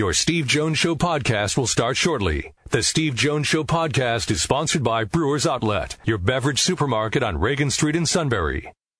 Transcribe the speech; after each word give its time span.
Your 0.00 0.14
Steve 0.14 0.46
Jones 0.46 0.78
Show 0.78 0.94
podcast 0.94 1.58
will 1.58 1.66
start 1.66 1.94
shortly. 1.98 2.54
The 2.70 2.82
Steve 2.82 3.14
Jones 3.14 3.46
Show 3.46 3.64
podcast 3.64 4.30
is 4.30 4.40
sponsored 4.40 4.82
by 4.82 5.04
Brewers 5.04 5.46
Outlet, 5.46 5.98
your 6.06 6.16
beverage 6.16 6.58
supermarket 6.58 7.22
on 7.22 7.38
Reagan 7.38 7.70
Street 7.70 7.96
in 7.96 8.06
Sunbury. 8.06 8.72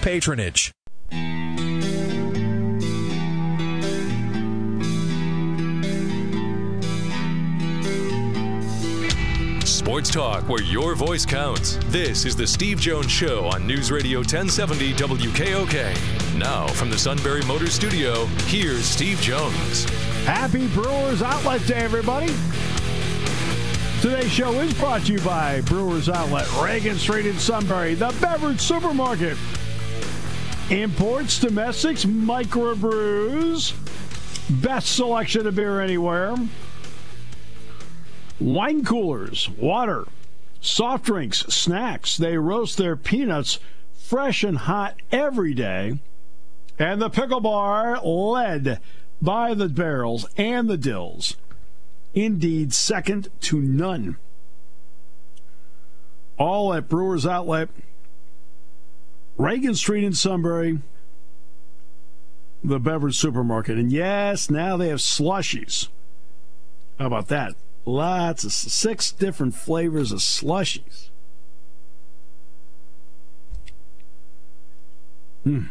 patronage. 0.00 0.72
Sports 9.64 10.10
talk 10.10 10.48
where 10.48 10.62
your 10.62 10.94
voice 10.94 11.26
counts. 11.26 11.78
This 11.86 12.24
is 12.24 12.34
the 12.34 12.46
Steve 12.46 12.80
Jones 12.80 13.10
Show 13.10 13.44
on 13.44 13.66
News 13.66 13.92
Radio 13.92 14.20
1070 14.20 14.94
WKOK. 14.94 16.38
Now, 16.38 16.66
from 16.68 16.88
the 16.88 16.96
Sunbury 16.98 17.42
Motor 17.42 17.68
Studio, 17.68 18.24
here's 18.46 18.84
Steve 18.86 19.20
Jones. 19.20 19.84
Happy 20.24 20.68
Brewers 20.68 21.22
Outlet 21.22 21.66
Day, 21.66 21.76
everybody. 21.76 22.32
Today's 24.00 24.32
show 24.32 24.52
is 24.60 24.72
brought 24.74 25.02
to 25.02 25.12
you 25.12 25.20
by 25.20 25.60
Brewers 25.62 26.08
Outlet, 26.08 26.50
Reagan 26.62 26.96
Street 26.96 27.26
in 27.26 27.38
Sunbury, 27.38 27.94
the 27.94 28.14
beverage 28.20 28.60
supermarket. 28.60 29.36
Imports, 30.70 31.38
domestics, 31.38 32.06
microbrews, 32.06 33.74
best 34.62 34.94
selection 34.94 35.46
of 35.46 35.54
beer 35.56 35.80
anywhere. 35.80 36.34
Wine 38.40 38.82
coolers, 38.82 39.50
water, 39.50 40.06
soft 40.62 41.04
drinks, 41.04 41.40
snacks. 41.54 42.16
They 42.16 42.38
roast 42.38 42.78
their 42.78 42.96
peanuts 42.96 43.58
fresh 43.94 44.42
and 44.42 44.56
hot 44.56 44.96
every 45.12 45.52
day. 45.52 45.98
And 46.78 47.00
the 47.00 47.10
pickle 47.10 47.40
bar 47.40 48.00
led 48.02 48.80
by 49.20 49.54
the 49.54 49.68
barrels 49.68 50.26
and 50.36 50.68
the 50.68 50.78
dills. 50.78 51.36
Indeed, 52.14 52.72
second 52.72 53.28
to 53.42 53.60
none. 53.60 54.16
All 56.38 56.72
at 56.72 56.88
Brewers 56.88 57.26
Outlet, 57.26 57.68
Reagan 59.36 59.74
Street 59.74 60.04
in 60.04 60.12
Sunbury, 60.12 60.78
the 62.62 62.78
beverage 62.78 63.16
supermarket. 63.16 63.76
And 63.78 63.92
yes, 63.92 64.48
now 64.50 64.76
they 64.76 64.88
have 64.88 65.00
slushies. 65.00 65.88
How 66.98 67.06
about 67.06 67.28
that? 67.28 67.54
Lots 67.84 68.44
of 68.44 68.52
six 68.52 69.12
different 69.12 69.54
flavors 69.54 70.12
of 70.12 70.20
slushies. 70.20 71.10
Hmm. 75.42 75.64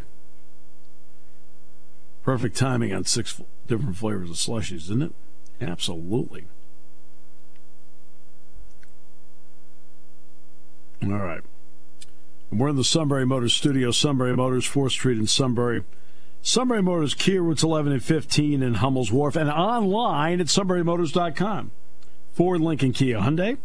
Perfect 2.21 2.55
timing 2.55 2.93
on 2.93 3.05
six 3.05 3.41
different 3.67 3.97
flavors 3.97 4.29
of 4.29 4.35
slushies, 4.35 4.83
isn't 4.83 5.01
it? 5.01 5.13
Absolutely. 5.59 6.45
All 11.01 11.09
right. 11.09 11.41
We're 12.55 12.69
in 12.69 12.75
the 12.75 12.83
Sunbury 12.83 13.25
Motors 13.25 13.53
studio, 13.53 13.89
Sunbury 13.89 14.35
Motors, 14.35 14.67
4th 14.67 14.91
Street 14.91 15.17
in 15.17 15.25
Sunbury. 15.25 15.83
Sunbury 16.43 16.83
Motors, 16.83 17.15
Kia 17.15 17.41
routes 17.41 17.63
11 17.63 17.91
and 17.91 18.03
15 18.03 18.61
in 18.61 18.75
Hummel's 18.75 19.11
Wharf, 19.11 19.35
and 19.35 19.49
online 19.49 20.39
at 20.39 20.47
sunburymotors.com. 20.47 21.71
Ford, 22.33 22.61
Lincoln, 22.61 22.93
Kia, 22.93 23.19
Hyundai. 23.19 23.57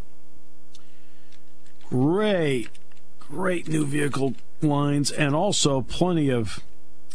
Great, 1.91 2.71
great 3.21 3.69
new 3.69 3.85
vehicle 3.85 4.35
lines, 4.63 5.11
and 5.11 5.35
also 5.35 5.83
plenty 5.83 6.31
of 6.31 6.61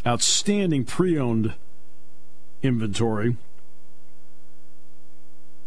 outstanding 0.06 0.86
pre 0.86 1.18
owned 1.18 1.56
inventory. 2.62 3.36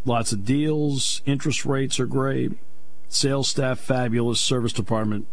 Lots 0.05 0.31
of 0.31 0.45
deals, 0.45 1.21
interest 1.27 1.67
rates 1.67 1.99
are 1.99 2.07
great, 2.07 2.53
sales 3.09 3.49
staff 3.49 3.81
fabulous, 3.81 4.39
service 4.41 4.73
department 4.73 5.27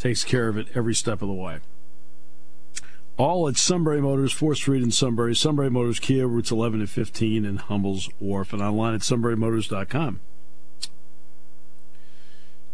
takes 0.00 0.24
care 0.24 0.48
of 0.48 0.56
it 0.56 0.68
every 0.74 0.94
step 0.94 1.22
of 1.22 1.28
the 1.28 1.34
way. 1.34 1.58
All 3.16 3.46
at 3.48 3.58
Sunbury 3.58 4.00
Motors, 4.00 4.34
4th 4.34 4.56
Street 4.56 4.82
in 4.82 4.90
Sunbury, 4.90 5.36
Sunbury 5.36 5.70
Motors, 5.70 5.98
Kia, 5.98 6.26
routes 6.26 6.50
11 6.50 6.80
and 6.80 6.88
15 6.88 7.44
in 7.44 7.56
Hummel's 7.58 8.08
Wharf, 8.18 8.54
and 8.54 8.62
online 8.62 8.94
at 8.94 9.02
sunburymotors.com. 9.02 10.20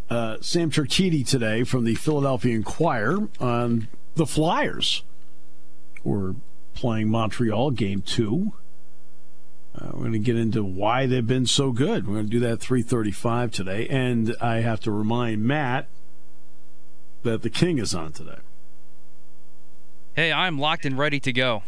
Uh, 0.09 0.37
Sam 0.41 0.71
Carchidi 0.71 1.27
today 1.27 1.65
from 1.65 1.85
the 1.85 1.97
Philadelphia 1.97 2.55
Inquirer 2.55 3.29
on 3.41 3.89
the 4.15 4.25
Flyers. 4.25 5.03
We're 6.05 6.37
playing 6.75 7.11
Montreal 7.11 7.73
game 7.73 8.03
two. 8.03 8.53
Uh, 9.75 9.91
we're 9.95 10.01
going 10.01 10.13
to 10.13 10.19
get 10.21 10.37
into 10.37 10.63
why 10.63 11.07
they've 11.07 11.27
been 11.27 11.47
so 11.47 11.73
good. 11.73 12.07
We're 12.07 12.15
going 12.15 12.27
to 12.27 12.31
do 12.31 12.41
that 12.41 12.53
at 12.53 12.59
3:35 12.61 13.51
today, 13.51 13.89
and 13.89 14.37
I 14.41 14.61
have 14.61 14.79
to 14.81 14.93
remind 14.93 15.43
Matt 15.43 15.89
that 17.27 17.43
the 17.43 17.51
King 17.51 17.79
is 17.79 17.95
on 17.95 18.13
today. 18.13 18.39
Hey, 20.15 20.33
I'm 20.33 20.59
locked 20.59 20.87
and 20.87 20.97
ready 20.97 21.21
to 21.21 21.33
go. 21.33 21.63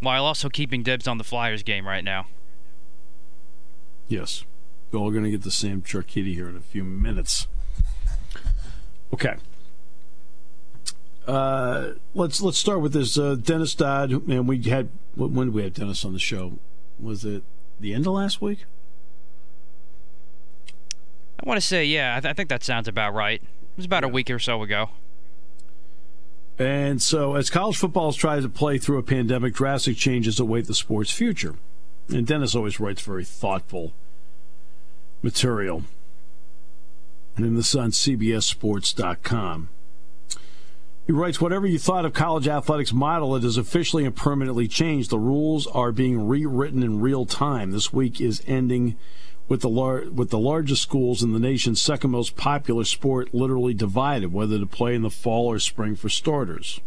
While 0.00 0.24
also 0.24 0.48
keeping 0.48 0.82
dibs 0.82 1.06
on 1.06 1.18
the 1.18 1.24
Flyers 1.24 1.62
game 1.62 1.86
right 1.86 2.02
now. 2.02 2.26
Yes. 4.08 4.44
We're 4.90 4.98
all 4.98 5.10
going 5.10 5.24
to 5.24 5.30
get 5.30 5.42
the 5.42 5.50
Sam 5.50 5.80
Carchidi 5.80 6.34
here 6.34 6.48
in 6.48 6.56
a 6.56 6.60
few 6.60 6.82
minutes. 6.82 7.46
Okay. 9.14 9.36
Uh, 11.26 11.92
let's 12.14 12.42
let's 12.42 12.58
start 12.58 12.80
with 12.80 12.92
this. 12.92 13.16
Uh, 13.16 13.36
Dennis 13.36 13.74
Dodd, 13.74 14.10
and 14.10 14.48
we 14.48 14.60
had 14.62 14.88
when 15.14 15.46
did 15.46 15.54
we 15.54 15.62
have 15.62 15.74
Dennis 15.74 16.04
on 16.04 16.14
the 16.14 16.18
show? 16.18 16.58
Was 16.98 17.24
it 17.24 17.44
the 17.78 17.94
end 17.94 18.06
of 18.06 18.14
last 18.14 18.42
week? 18.42 18.64
I 21.42 21.48
want 21.48 21.60
to 21.60 21.66
say, 21.66 21.84
yeah, 21.84 22.16
I, 22.16 22.20
th- 22.20 22.30
I 22.30 22.34
think 22.34 22.48
that 22.50 22.62
sounds 22.62 22.86
about 22.86 23.14
right. 23.14 23.42
It 23.42 23.76
was 23.76 23.86
about 23.86 24.04
yeah. 24.04 24.10
a 24.10 24.12
week 24.12 24.30
or 24.30 24.38
so 24.38 24.62
ago. 24.62 24.90
And 26.58 27.02
so, 27.02 27.34
as 27.34 27.50
college 27.50 27.76
football 27.76 28.12
tries 28.12 28.44
to 28.44 28.48
play 28.48 28.78
through 28.78 28.98
a 28.98 29.02
pandemic, 29.02 29.54
drastic 29.54 29.96
changes 29.96 30.38
await 30.38 30.66
the 30.66 30.74
sport's 30.74 31.10
future. 31.10 31.56
And 32.08 32.26
Dennis 32.26 32.54
always 32.54 32.78
writes 32.78 33.00
very 33.00 33.24
thoughtful 33.24 33.92
material. 35.22 35.84
And 37.36 37.46
in 37.46 37.56
this 37.56 37.74
on 37.74 37.90
CBSSports.com. 37.90 39.70
He 41.06 41.12
writes, 41.12 41.40
whatever 41.40 41.66
you 41.66 41.78
thought 41.78 42.04
of 42.04 42.12
college 42.12 42.46
athletics 42.46 42.92
model, 42.92 43.34
it 43.34 43.42
has 43.42 43.56
officially 43.56 44.04
and 44.04 44.14
permanently 44.14 44.68
changed. 44.68 45.10
The 45.10 45.18
rules 45.18 45.66
are 45.66 45.90
being 45.90 46.28
rewritten 46.28 46.82
in 46.82 47.00
real 47.00 47.26
time. 47.26 47.72
This 47.72 47.92
week 47.92 48.20
is 48.20 48.42
ending 48.46 48.96
with 49.48 49.60
the 49.60 49.68
lar- 49.68 50.04
with 50.12 50.30
the 50.30 50.38
largest 50.38 50.82
schools 50.82 51.22
in 51.22 51.32
the 51.32 51.38
nation's 51.38 51.80
second 51.80 52.10
most 52.10 52.36
popular 52.36 52.84
sport 52.84 53.34
literally 53.34 53.74
divided 53.74 54.32
whether 54.32 54.58
to 54.58 54.66
play 54.66 54.94
in 54.94 55.02
the 55.02 55.10
fall 55.10 55.46
or 55.46 55.58
spring 55.58 55.96
for 55.96 56.08
starters. 56.08 56.80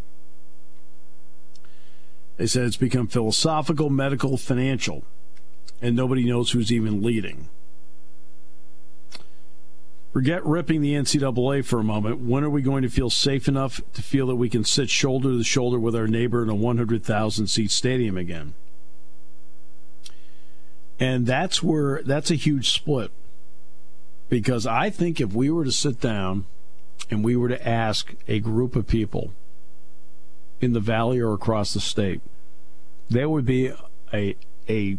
They 2.37 2.47
said 2.47 2.65
it's 2.65 2.77
become 2.77 3.07
philosophical, 3.07 3.89
medical, 3.89 4.37
financial, 4.37 5.03
and 5.81 5.95
nobody 5.95 6.25
knows 6.25 6.51
who's 6.51 6.71
even 6.71 7.01
leading. 7.01 7.49
Forget 10.11 10.45
ripping 10.45 10.81
the 10.81 10.93
NCAA 10.93 11.65
for 11.65 11.79
a 11.79 11.83
moment. 11.83 12.21
When 12.21 12.45
are 12.45 12.49
we 12.49 12.61
going 12.61 12.83
to 12.83 12.89
feel 12.89 13.09
safe 13.09 13.49
enough 13.49 13.81
to 13.93 14.01
feel 14.01 14.27
that 14.27 14.37
we 14.37 14.47
can 14.47 14.63
sit 14.63 14.89
shoulder 14.89 15.29
to 15.29 15.43
shoulder 15.43 15.77
with 15.77 15.93
our 15.93 16.07
neighbor 16.07 16.41
in 16.41 16.49
a 16.49 16.55
100,000 16.55 17.47
seat 17.47 17.69
stadium 17.69 18.17
again? 18.17 18.53
And 20.99 21.25
that's 21.25 21.61
where 21.61 22.01
that's 22.03 22.31
a 22.31 22.35
huge 22.35 22.71
split. 22.71 23.11
Because 24.29 24.65
I 24.65 24.89
think 24.89 25.19
if 25.19 25.33
we 25.33 25.49
were 25.49 25.65
to 25.65 25.71
sit 25.71 25.99
down 25.99 26.45
and 27.11 27.23
we 27.23 27.35
were 27.35 27.49
to 27.49 27.67
ask 27.67 28.13
a 28.27 28.39
group 28.39 28.75
of 28.75 28.87
people 28.87 29.31
in 30.61 30.73
the 30.73 30.79
valley 30.79 31.19
or 31.19 31.33
across 31.33 31.73
the 31.73 31.79
state, 31.79 32.21
there 33.09 33.29
would 33.29 33.45
be 33.45 33.71
a 34.13 34.35
a 34.67 34.97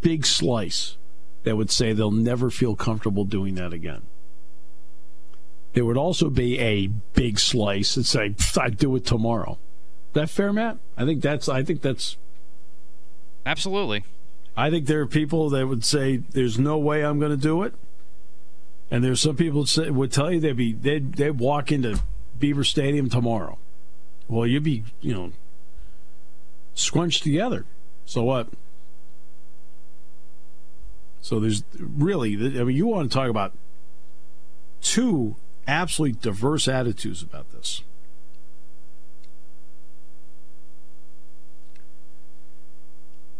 big 0.00 0.26
slice 0.26 0.96
that 1.44 1.56
would 1.56 1.70
say 1.70 1.92
they'll 1.92 2.10
never 2.10 2.50
feel 2.50 2.76
comfortable 2.76 3.24
doing 3.24 3.54
that 3.54 3.72
again. 3.72 4.02
There 5.72 5.84
would 5.84 5.96
also 5.96 6.30
be 6.30 6.58
a 6.58 6.88
big 7.14 7.38
slice 7.38 7.94
that 7.94 8.04
say, 8.04 8.34
I'd 8.60 8.76
do 8.76 8.96
it 8.96 9.06
tomorrow. 9.06 9.58
that 10.14 10.28
fair, 10.28 10.52
Matt? 10.52 10.78
I 10.96 11.04
think 11.04 11.22
that's. 11.22 11.48
I 11.48 11.62
think 11.62 11.80
that's. 11.80 12.16
Absolutely. 13.46 14.04
I 14.60 14.68
think 14.68 14.84
there 14.84 15.00
are 15.00 15.06
people 15.06 15.48
that 15.50 15.66
would 15.66 15.86
say 15.86 16.18
there's 16.18 16.58
no 16.58 16.76
way 16.76 17.02
I'm 17.02 17.18
going 17.18 17.30
to 17.30 17.36
do 17.38 17.62
it, 17.62 17.72
and 18.90 19.02
there's 19.02 19.18
some 19.18 19.34
people 19.34 19.62
that 19.62 19.68
say, 19.68 19.88
would 19.88 20.12
tell 20.12 20.30
you 20.30 20.38
they'd 20.38 20.54
be 20.54 20.74
they'd 20.74 21.14
they'd 21.14 21.38
walk 21.38 21.72
into 21.72 21.98
Beaver 22.38 22.62
Stadium 22.62 23.08
tomorrow. 23.08 23.56
Well, 24.28 24.46
you'd 24.46 24.62
be 24.62 24.84
you 25.00 25.14
know 25.14 25.32
scrunched 26.74 27.22
together. 27.22 27.64
So 28.04 28.22
what? 28.22 28.48
So 31.22 31.40
there's 31.40 31.64
really, 31.78 32.34
I 32.60 32.64
mean, 32.64 32.76
you 32.76 32.86
want 32.86 33.10
to 33.10 33.14
talk 33.14 33.30
about 33.30 33.54
two 34.82 35.36
absolutely 35.66 36.18
diverse 36.20 36.68
attitudes 36.68 37.22
about 37.22 37.50
this. 37.52 37.82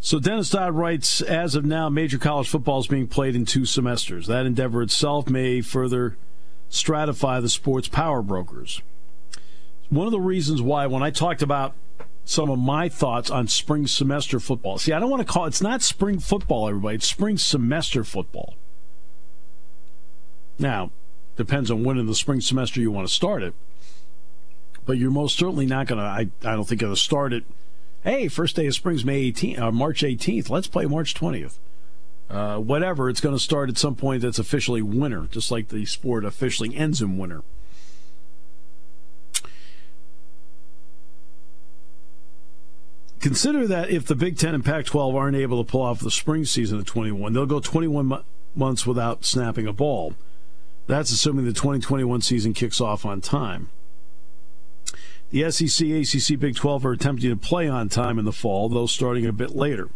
So 0.02 0.18
Dennis 0.18 0.48
Dodd 0.48 0.74
writes, 0.74 1.20
as 1.20 1.54
of 1.54 1.66
now, 1.66 1.90
major 1.90 2.16
college 2.18 2.48
football 2.48 2.80
is 2.80 2.86
being 2.86 3.06
played 3.06 3.36
in 3.36 3.44
two 3.44 3.66
semesters. 3.66 4.26
That 4.26 4.46
endeavor 4.46 4.80
itself 4.80 5.28
may 5.28 5.60
further 5.60 6.16
stratify 6.70 7.42
the 7.42 7.50
sports 7.50 7.86
power 7.86 8.22
brokers. 8.22 8.80
One 9.90 10.06
of 10.06 10.12
the 10.12 10.20
reasons 10.20 10.62
why, 10.62 10.86
when 10.86 11.02
I 11.02 11.10
talked 11.10 11.42
about 11.42 11.74
some 12.24 12.48
of 12.48 12.58
my 12.58 12.88
thoughts 12.88 13.30
on 13.30 13.46
spring 13.48 13.86
semester 13.86 14.40
football, 14.40 14.78
see, 14.78 14.92
I 14.92 15.00
don't 15.00 15.10
want 15.10 15.26
to 15.26 15.30
call 15.30 15.44
it's 15.44 15.60
not 15.60 15.82
spring 15.82 16.18
football, 16.18 16.68
everybody. 16.68 16.94
It's 16.94 17.06
spring 17.06 17.36
semester 17.36 18.02
football. 18.02 18.54
Now, 20.58 20.92
depends 21.36 21.70
on 21.70 21.84
when 21.84 21.98
in 21.98 22.06
the 22.06 22.14
spring 22.14 22.40
semester 22.40 22.80
you 22.80 22.90
want 22.90 23.06
to 23.06 23.12
start 23.12 23.42
it, 23.42 23.52
but 24.86 24.96
you're 24.96 25.10
most 25.10 25.36
certainly 25.36 25.66
not 25.66 25.88
going 25.88 25.98
to. 25.98 26.04
I 26.04 26.20
I 26.48 26.54
don't 26.54 26.64
think 26.64 26.80
going 26.80 26.94
to 26.94 27.00
start 27.00 27.32
it 27.32 27.44
hey, 28.04 28.28
first 28.28 28.56
day 28.56 28.66
of 28.66 28.74
spring's 28.74 29.04
May 29.04 29.30
18th, 29.30 29.58
uh, 29.58 29.70
March 29.70 30.02
18th. 30.02 30.50
Let's 30.50 30.66
play 30.66 30.86
March 30.86 31.14
20th. 31.14 31.58
Uh, 32.28 32.58
whatever, 32.58 33.10
it's 33.10 33.20
going 33.20 33.34
to 33.34 33.40
start 33.40 33.68
at 33.68 33.76
some 33.76 33.96
point 33.96 34.22
that's 34.22 34.38
officially 34.38 34.82
winter, 34.82 35.26
just 35.30 35.50
like 35.50 35.68
the 35.68 35.84
sport 35.84 36.24
officially 36.24 36.76
ends 36.76 37.02
in 37.02 37.18
winter. 37.18 37.42
Consider 43.18 43.66
that 43.66 43.90
if 43.90 44.06
the 44.06 44.14
Big 44.14 44.38
Ten 44.38 44.54
and 44.54 44.64
Pac 44.64 44.86
12 44.86 45.14
aren't 45.14 45.36
able 45.36 45.62
to 45.62 45.70
pull 45.70 45.82
off 45.82 46.00
the 46.00 46.10
spring 46.10 46.44
season 46.46 46.78
of 46.78 46.86
21, 46.86 47.32
they'll 47.32 47.44
go 47.44 47.60
21 47.60 48.06
mo- 48.06 48.24
months 48.54 48.86
without 48.86 49.24
snapping 49.24 49.66
a 49.66 49.72
ball. 49.72 50.14
That's 50.86 51.10
assuming 51.10 51.44
the 51.44 51.52
2021 51.52 52.22
season 52.22 52.54
kicks 52.54 52.80
off 52.80 53.04
on 53.04 53.20
time. 53.20 53.68
The 55.30 55.50
SEC, 55.50 55.86
ACC, 55.86 56.38
Big 56.38 56.56
12 56.56 56.84
are 56.84 56.92
attempting 56.92 57.30
to 57.30 57.36
play 57.36 57.68
on 57.68 57.88
time 57.88 58.18
in 58.18 58.24
the 58.24 58.32
fall, 58.32 58.68
though 58.68 58.86
starting 58.86 59.26
a 59.26 59.32
bit 59.32 59.54
later. 59.54 59.88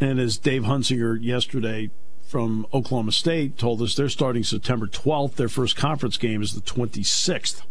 And 0.00 0.18
as 0.18 0.38
Dave 0.38 0.62
Hunziker 0.62 1.20
yesterday 1.20 1.90
from 2.22 2.66
Oklahoma 2.72 3.12
State 3.12 3.58
told 3.58 3.82
us, 3.82 3.94
they're 3.94 4.08
starting 4.08 4.44
September 4.44 4.86
12th. 4.86 5.34
Their 5.34 5.48
first 5.48 5.76
conference 5.76 6.16
game 6.16 6.42
is 6.42 6.54
the 6.54 6.60
26th. 6.60 7.62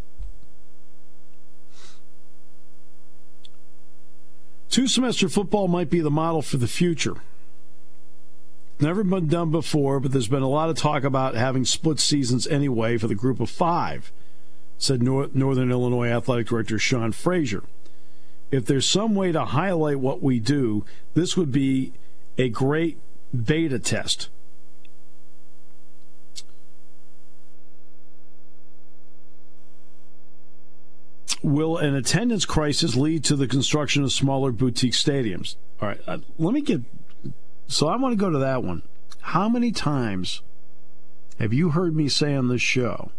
Two 4.70 4.88
semester 4.88 5.30
football 5.30 5.68
might 5.68 5.90
be 5.90 6.02
the 6.02 6.12
model 6.12 6.42
for 6.42 6.58
the 6.58 6.68
future. 6.68 7.16
Never 8.82 9.04
been 9.04 9.28
done 9.28 9.52
before, 9.52 10.00
but 10.00 10.14
there's 10.14 10.30
been 10.30 10.42
a 10.42 10.48
lot 10.48 10.70
of 10.70 10.78
talk 10.78 11.04
about 11.04 11.36
having 11.36 11.66
split 11.66 12.00
seasons 12.00 12.48
anyway 12.48 12.98
for 12.98 13.08
the 13.08 13.16
group 13.16 13.42
of 13.42 13.50
five, 13.50 14.12
said 14.78 15.04
Northern 15.04 15.72
Illinois 15.72 16.08
Athletic 16.08 16.48
Director 16.48 16.80
Sean 16.80 17.12
Frazier. 17.12 17.64
If 18.52 18.66
there's 18.66 18.86
some 18.86 19.16
way 19.16 19.34
to 19.34 19.46
highlight 19.46 20.00
what 20.00 20.24
we 20.24 20.40
do, 20.40 20.86
this 21.14 21.36
would 21.36 21.52
be 21.52 21.92
a 22.38 22.48
great 22.48 22.98
beta 23.34 23.80
test. 23.80 24.30
Will 31.44 31.78
an 31.78 31.96
attendance 31.96 32.46
crisis 32.46 32.96
lead 32.96 33.24
to 33.26 33.36
the 33.36 33.48
construction 33.48 34.04
of 34.04 34.12
smaller 34.12 34.52
boutique 34.52 34.94
stadiums? 34.94 35.56
All 35.82 35.90
right, 35.90 36.02
uh, 36.08 36.18
let 36.38 36.54
me 36.54 36.62
get 36.62 36.82
so 37.70 37.88
I 37.88 37.96
want 37.96 38.12
to 38.14 38.18
go 38.18 38.32
to 38.32 38.40
that 38.40 38.64
one. 38.64 38.82
How 39.22 39.48
many 39.48 39.72
times 39.72 40.42
have 41.40 41.54
you 41.54 41.70
heard 41.70 41.96
me 41.96 42.10
say 42.10 42.36
on 42.36 42.48
this 42.48 42.62
show, 42.62 43.12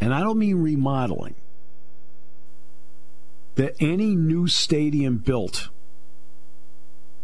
and 0.00 0.12
I 0.12 0.20
don't 0.20 0.38
mean 0.38 0.56
remodeling, 0.56 1.34
that 3.54 3.74
any 3.80 4.14
new 4.14 4.46
stadium 4.46 5.16
built 5.16 5.70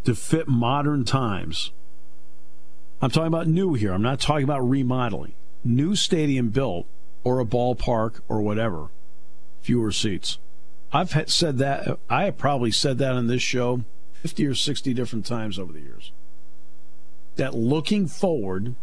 to 0.04 0.14
fit 0.14 0.48
modern 0.48 1.04
times, 1.04 1.72
I'm 3.02 3.10
talking 3.10 3.26
about 3.26 3.46
new 3.46 3.74
here, 3.74 3.92
I'm 3.92 4.02
not 4.02 4.18
talking 4.18 4.44
about 4.44 4.66
remodeling, 4.66 5.34
new 5.62 5.94
stadium 5.94 6.48
built 6.48 6.86
or 7.22 7.38
a 7.38 7.44
ballpark 7.44 8.20
or 8.28 8.40
whatever, 8.40 8.88
fewer 9.60 9.92
seats. 9.92 10.38
I've 10.90 11.10
said 11.30 11.58
that, 11.58 11.98
I 12.08 12.24
have 12.24 12.38
probably 12.38 12.70
said 12.70 12.96
that 12.98 13.12
on 13.12 13.26
this 13.26 13.42
show 13.42 13.84
50 14.22 14.46
or 14.46 14.55
60 14.55 14.94
different 14.94 15.25
times 15.25 15.58
over 15.58 15.72
the 15.72 15.81
years. 15.81 16.12
That 17.37 17.55
looking 17.55 18.06
forward, 18.06 18.75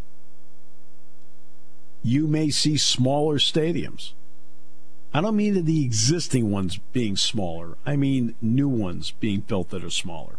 you 2.02 2.28
may 2.28 2.50
see 2.50 2.78
smaller 2.78 3.38
stadiums. 3.38 4.14
I 5.14 5.22
don't 5.22 5.36
mean 5.36 5.64
the 5.66 5.86
existing 5.86 6.52
ones 6.52 6.80
being 6.92 7.16
smaller, 7.16 7.78
I 7.86 7.96
mean 7.96 8.36
new 8.42 8.68
ones 8.68 9.12
being 9.12 9.42
built 9.42 9.70
that 9.70 9.84
are 9.84 9.90
smaller. 9.90 10.38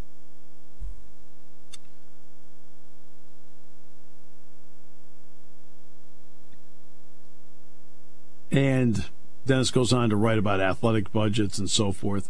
And 8.51 9.05
Dennis 9.47 9.71
goes 9.71 9.93
on 9.93 10.11
to 10.11 10.17
write 10.17 10.39
about 10.39 10.61
athletic 10.61 11.12
budgets 11.12 11.59
and 11.59 11.71
so 11.71 11.93
forth. 11.93 12.29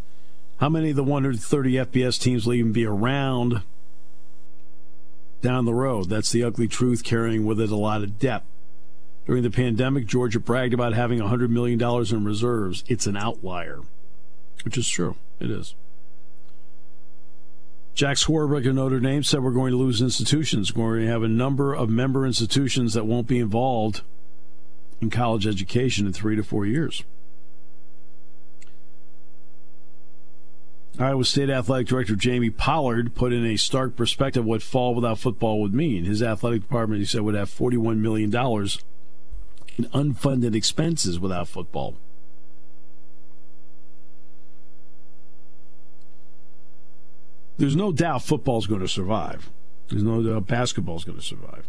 How 0.59 0.69
many 0.69 0.91
of 0.91 0.97
the 0.97 1.05
130 1.05 1.73
FBS 1.73 2.21
teams 2.21 2.45
will 2.45 2.55
even 2.55 2.73
be 2.73 2.85
around 2.85 3.63
down 5.41 5.65
the 5.65 5.75
road? 5.75 6.09
That's 6.09 6.33
the 6.33 6.43
ugly 6.43 6.67
truth, 6.67 7.05
carrying 7.05 7.47
with 7.47 7.61
it 7.61 7.71
a 7.71 7.77
lot 7.77 8.03
of 8.03 8.19
debt. 8.19 8.43
During 9.25 9.45
the 9.45 9.51
pandemic, 9.51 10.07
Georgia 10.07 10.41
bragged 10.41 10.75
about 10.75 10.95
having 10.95 11.21
$100 11.21 11.51
million 11.51 11.81
in 11.81 12.25
reserves. 12.25 12.83
It's 12.89 13.07
an 13.07 13.17
outlier, 13.17 13.81
which 14.65 14.77
is 14.77 14.89
true. 14.89 15.17
It 15.39 15.51
is. 15.51 15.75
Jack 17.95 18.17
Swarbrick 18.17 18.69
of 18.69 18.75
Notre 18.75 19.01
Dame 19.01 19.23
said 19.23 19.43
we're 19.43 19.51
going 19.53 19.73
to 19.73 19.77
lose 19.77 20.03
institutions. 20.03 20.75
We're 20.75 20.97
going 20.97 21.07
to 21.07 21.13
have 21.13 21.23
a 21.23 21.29
number 21.29 21.75
of 21.75 21.89
member 21.89 22.27
institutions 22.27 22.95
that 22.95 23.07
won't 23.07 23.27
be 23.29 23.39
involved 23.39 24.01
in 25.01 25.11
college 25.11 25.47
education 25.47 26.07
in 26.07 26.13
three 26.13 26.35
to 26.35 26.43
four 26.43 26.67
years. 26.67 27.05
Iowa 30.99 31.25
State 31.25 31.51
Athletic 31.51 31.87
Director 31.87 32.17
Jamie 32.17 32.51
Pollard 32.51 33.15
put 33.15 33.33
in 33.33 33.45
a 33.45 33.57
stark 33.57 33.95
perspective 33.95 34.45
what 34.45 34.63
fall 34.63 34.95
without 34.95 35.19
football 35.19 35.61
would 35.61 35.75
mean. 35.75 36.05
His 36.05 36.23
athletic 36.23 36.63
department, 36.63 37.01
he 37.01 37.07
said, 37.07 37.21
would 37.21 37.37
have 37.37 37.49
$41 37.49 37.99
million 37.99 38.31
in 39.77 39.85
unfunded 39.91 40.55
expenses 40.57 41.21
without 41.21 41.47
football. 41.47 41.95
There's 47.59 47.77
no 47.77 47.93
doubt 47.93 48.23
football's 48.23 48.67
going 48.67 48.81
to 48.81 48.89
survive. 48.89 49.51
There's 49.89 50.03
no 50.03 50.23
doubt 50.23 50.47
basketball's 50.47 51.05
going 51.05 51.19
to 51.19 51.25
survive. 51.25 51.67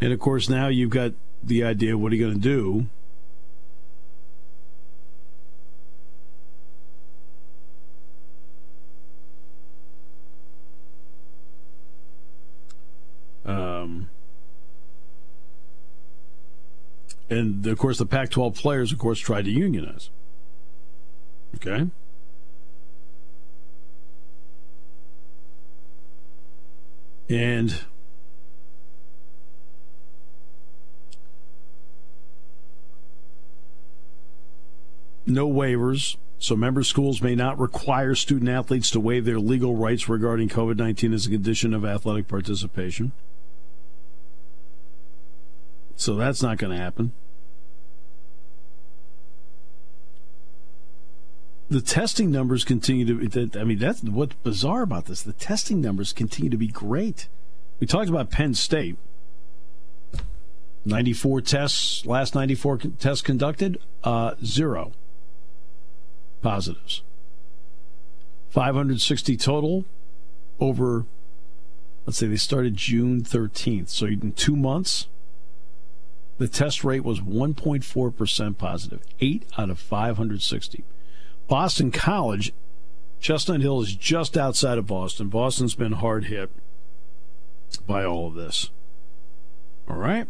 And 0.00 0.12
of 0.12 0.20
course, 0.20 0.48
now 0.48 0.68
you've 0.68 0.90
got 0.90 1.12
the 1.42 1.64
idea 1.64 1.96
what 1.98 2.12
are 2.12 2.16
you 2.16 2.24
going 2.24 2.40
to 2.40 2.40
do? 2.40 2.86
Um, 13.44 14.10
and 17.30 17.66
of 17.66 17.78
course, 17.78 17.98
the 17.98 18.06
Pac 18.06 18.30
12 18.30 18.54
players, 18.54 18.92
of 18.92 18.98
course, 18.98 19.18
tried 19.18 19.46
to 19.46 19.50
unionize. 19.50 20.10
Okay? 21.56 21.88
And 27.30 27.82
no 35.28 35.48
waivers, 35.48 36.16
So, 36.40 36.54
member 36.54 36.84
schools 36.84 37.20
may 37.20 37.34
not 37.34 37.58
require 37.58 38.14
student 38.14 38.48
athletes 38.48 38.92
to 38.92 39.00
waive 39.00 39.24
their 39.24 39.40
legal 39.40 39.74
rights 39.74 40.08
regarding 40.08 40.48
COVID 40.48 40.76
19 40.76 41.12
as 41.12 41.26
a 41.26 41.30
condition 41.30 41.74
of 41.74 41.84
athletic 41.84 42.28
participation. 42.28 43.10
So, 45.96 46.14
that's 46.14 46.40
not 46.40 46.58
going 46.58 46.76
to 46.76 46.82
happen. 46.82 47.10
The 51.68 51.80
testing 51.80 52.30
numbers 52.30 52.62
continue 52.62 53.28
to. 53.28 53.60
I 53.60 53.64
mean, 53.64 53.78
that's 53.78 54.04
what's 54.04 54.36
bizarre 54.36 54.82
about 54.82 55.06
this. 55.06 55.22
The 55.22 55.32
testing 55.32 55.80
numbers 55.80 56.12
continue 56.12 56.50
to 56.50 56.56
be 56.56 56.68
great. 56.68 57.26
We 57.80 57.86
talked 57.88 58.08
about 58.08 58.30
Penn 58.30 58.54
State. 58.54 58.96
94 60.84 61.40
tests, 61.42 62.06
last 62.06 62.34
94 62.34 62.78
tests 62.98 63.20
conducted, 63.20 63.78
uh, 64.04 64.36
zero 64.42 64.92
positives. 66.42 67.02
560 68.50 69.36
total 69.36 69.84
over, 70.58 71.06
let's 72.06 72.18
say 72.18 72.26
they 72.26 72.36
started 72.36 72.76
June 72.76 73.22
13th. 73.22 73.88
So 73.88 74.06
in 74.06 74.32
two 74.32 74.56
months, 74.56 75.08
the 76.38 76.48
test 76.48 76.84
rate 76.84 77.04
was 77.04 77.20
1.4% 77.20 78.58
positive, 78.58 79.02
8 79.20 79.44
out 79.58 79.70
of 79.70 79.78
560. 79.78 80.84
Boston 81.48 81.90
College, 81.90 82.52
Chestnut 83.20 83.60
Hill 83.60 83.80
is 83.80 83.94
just 83.94 84.36
outside 84.36 84.78
of 84.78 84.86
Boston. 84.86 85.28
Boston's 85.28 85.74
been 85.74 85.92
hard 85.92 86.26
hit 86.26 86.50
by 87.86 88.04
all 88.04 88.28
of 88.28 88.34
this. 88.34 88.70
All 89.88 89.96
right. 89.96 90.28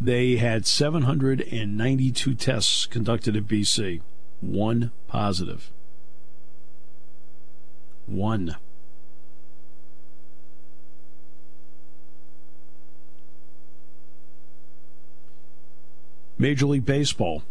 They 0.00 0.36
had 0.36 0.66
792 0.66 2.34
tests 2.34 2.86
conducted 2.86 3.36
at 3.36 3.46
BC. 3.46 4.00
One 4.42 4.90
positive. 5.06 5.70
One. 8.06 8.56
Major 16.36 16.66
League 16.66 16.84
Baseball. 16.84 17.44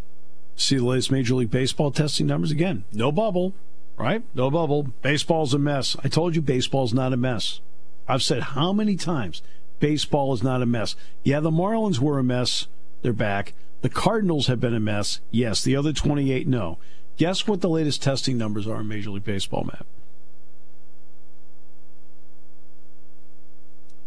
See 0.54 0.76
the 0.76 0.84
latest 0.84 1.10
Major 1.10 1.34
League 1.34 1.50
Baseball 1.50 1.90
testing 1.90 2.26
numbers 2.26 2.50
again. 2.50 2.84
No 2.92 3.10
bubble, 3.10 3.54
right? 3.96 4.22
No 4.34 4.50
bubble. 4.50 4.82
Baseball's 5.00 5.54
a 5.54 5.58
mess. 5.58 5.96
I 6.04 6.08
told 6.08 6.36
you 6.36 6.42
baseball's 6.42 6.92
not 6.92 7.14
a 7.14 7.16
mess. 7.16 7.60
I've 8.06 8.22
said 8.22 8.42
how 8.42 8.74
many 8.74 8.96
times 8.96 9.40
baseball 9.80 10.34
is 10.34 10.42
not 10.42 10.60
a 10.60 10.66
mess. 10.66 10.94
Yeah, 11.24 11.40
the 11.40 11.50
Marlins 11.50 12.00
were 12.00 12.18
a 12.18 12.24
mess. 12.24 12.66
They're 13.00 13.14
back. 13.14 13.54
The 13.82 13.90
Cardinals 13.90 14.46
have 14.46 14.60
been 14.60 14.74
a 14.74 14.80
mess. 14.80 15.20
Yes. 15.30 15.62
The 15.62 15.76
other 15.76 15.92
28, 15.92 16.46
no. 16.46 16.78
Guess 17.16 17.46
what 17.46 17.60
the 17.60 17.68
latest 17.68 18.02
testing 18.02 18.38
numbers 18.38 18.66
are 18.66 18.80
in 18.80 18.88
Major 18.88 19.10
League 19.10 19.24
Baseball, 19.24 19.64
Matt? 19.64 19.84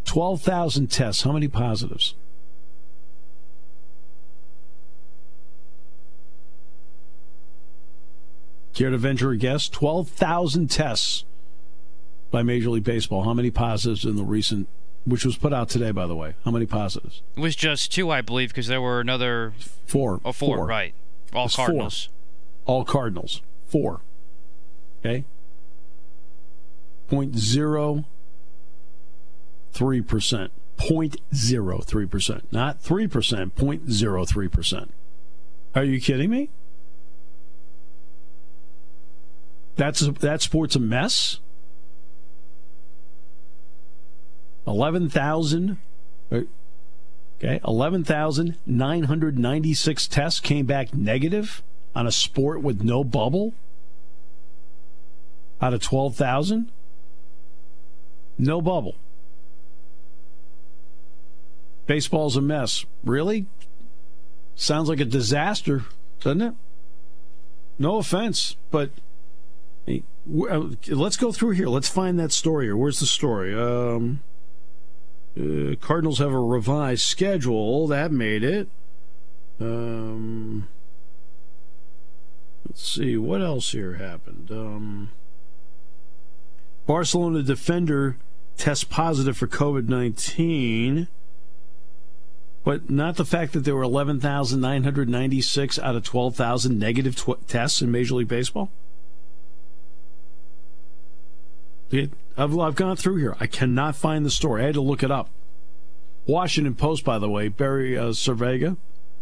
12,000 0.05 0.87
tests. 0.87 1.23
How 1.23 1.33
many 1.33 1.47
positives? 1.47 2.15
Care 8.73 8.89
to 8.89 8.97
venture 8.97 9.31
a 9.31 9.37
guess? 9.37 9.67
12,000 9.69 10.69
tests 10.69 11.25
by 12.31 12.43
Major 12.43 12.69
League 12.69 12.83
Baseball. 12.83 13.23
How 13.23 13.33
many 13.33 13.51
positives 13.51 14.05
in 14.05 14.15
the 14.15 14.23
recent 14.23 14.67
which 15.05 15.25
was 15.25 15.37
put 15.37 15.53
out 15.53 15.69
today, 15.69 15.91
by 15.91 16.07
the 16.07 16.15
way. 16.15 16.35
How 16.43 16.51
many 16.51 16.65
positives? 16.65 17.21
It 17.35 17.39
was 17.39 17.55
just 17.55 17.91
two, 17.91 18.09
I 18.11 18.21
believe, 18.21 18.49
because 18.49 18.67
there 18.67 18.81
were 18.81 18.99
another 18.99 19.53
four. 19.85 20.19
Oh, 20.25 20.31
four, 20.31 20.57
four. 20.57 20.65
right? 20.65 20.93
All 21.33 21.49
Cardinals. 21.49 22.09
Four. 22.65 22.75
All 22.75 22.85
Cardinals. 22.85 23.41
Four. 23.67 24.01
Okay. 24.99 25.25
Point 27.07 27.37
zero 27.37 28.05
three 29.71 30.01
percent. 30.01 30.51
Point 30.77 31.17
zero 31.33 31.79
three 31.79 32.07
percent. 32.07 32.51
Not 32.51 32.81
three 32.81 33.07
percent. 33.07 33.55
Point 33.55 33.91
zero 33.91 34.25
three 34.25 34.47
percent. 34.47 34.91
Are 35.75 35.83
you 35.83 36.01
kidding 36.01 36.29
me? 36.29 36.49
That's 39.75 39.99
that 39.99 40.41
sport's 40.41 40.75
a 40.75 40.79
mess. 40.79 41.39
11,000 44.67 45.77
uh, 46.31 46.41
okay, 47.37 47.59
11,996 47.65 50.07
tests 50.07 50.39
came 50.39 50.65
back 50.65 50.93
negative 50.93 51.61
on 51.95 52.07
a 52.07 52.11
sport 52.11 52.61
with 52.61 52.81
no 52.81 53.03
bubble 53.03 53.53
out 55.61 55.73
of 55.73 55.81
12,000. 55.81 56.71
No 58.37 58.61
bubble. 58.61 58.95
Baseball's 61.85 62.35
a 62.35 62.41
mess. 62.41 62.85
Really? 63.03 63.45
Sounds 64.55 64.89
like 64.89 64.99
a 64.99 65.05
disaster, 65.05 65.85
doesn't 66.19 66.41
it? 66.41 66.53
No 67.77 67.97
offense, 67.97 68.55
but 68.71 68.89
uh, 69.87 70.69
let's 70.87 71.17
go 71.17 71.31
through 71.31 71.51
here. 71.51 71.67
Let's 71.67 71.89
find 71.89 72.17
that 72.19 72.31
story 72.31 72.65
here. 72.65 72.77
Where's 72.77 72.99
the 72.99 73.05
story? 73.05 73.53
Um, 73.53 74.21
uh, 75.37 75.75
Cardinals 75.81 76.19
have 76.19 76.31
a 76.31 76.39
revised 76.39 77.01
schedule. 77.01 77.87
That 77.87 78.11
made 78.11 78.43
it. 78.43 78.69
Um, 79.59 80.67
let's 82.67 82.87
see 82.87 83.17
what 83.17 83.41
else 83.41 83.71
here 83.71 83.93
happened. 83.93 84.49
Um, 84.51 85.11
Barcelona 86.85 87.41
defender 87.41 88.17
tests 88.57 88.83
positive 88.83 89.37
for 89.37 89.47
COVID 89.47 89.87
nineteen, 89.89 91.07
but 92.63 92.89
not 92.89 93.15
the 93.15 93.25
fact 93.25 93.53
that 93.53 93.61
there 93.61 93.75
were 93.75 93.83
eleven 93.83 94.19
thousand 94.19 94.61
nine 94.61 94.83
hundred 94.83 95.09
ninety 95.09 95.41
six 95.41 95.79
out 95.79 95.95
of 95.95 96.03
twelve 96.03 96.35
thousand 96.35 96.79
negative 96.79 97.15
tw- 97.15 97.47
tests 97.47 97.81
in 97.81 97.91
Major 97.91 98.15
League 98.15 98.27
Baseball. 98.27 98.69
I've, 102.37 102.57
I've 102.57 102.75
gone 102.75 102.95
through 102.95 103.17
here. 103.17 103.35
I 103.39 103.47
cannot 103.47 103.95
find 103.95 104.25
the 104.25 104.29
story. 104.29 104.63
I 104.63 104.65
had 104.65 104.75
to 104.75 104.81
look 104.81 105.03
it 105.03 105.11
up. 105.11 105.29
Washington 106.27 106.75
Post, 106.75 107.03
by 107.03 107.19
the 107.19 107.29
way, 107.29 107.47
Barry 107.47 107.97
uh, 107.97 108.09
Svrluga, 108.09 108.77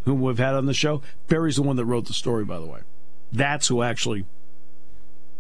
whom 0.06 0.22
we've 0.22 0.38
had 0.38 0.56
on 0.56 0.66
the 0.66 0.74
show. 0.74 1.02
Barry's 1.28 1.58
the 1.58 1.64
one 1.64 1.76
that 1.76 1.86
wrote 1.86 2.06
the 2.08 2.14
story, 2.14 2.46
by 2.46 2.60
the 2.60 2.66
way. 2.66 2.82
That's 3.32 3.68
who 3.68 3.84
actually. 3.84 4.26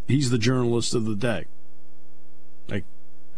He's 0.07 0.29
the 0.29 0.37
journalist 0.37 0.93
of 0.93 1.05
the 1.05 1.15
day. 1.15 1.45
Like, 2.67 2.83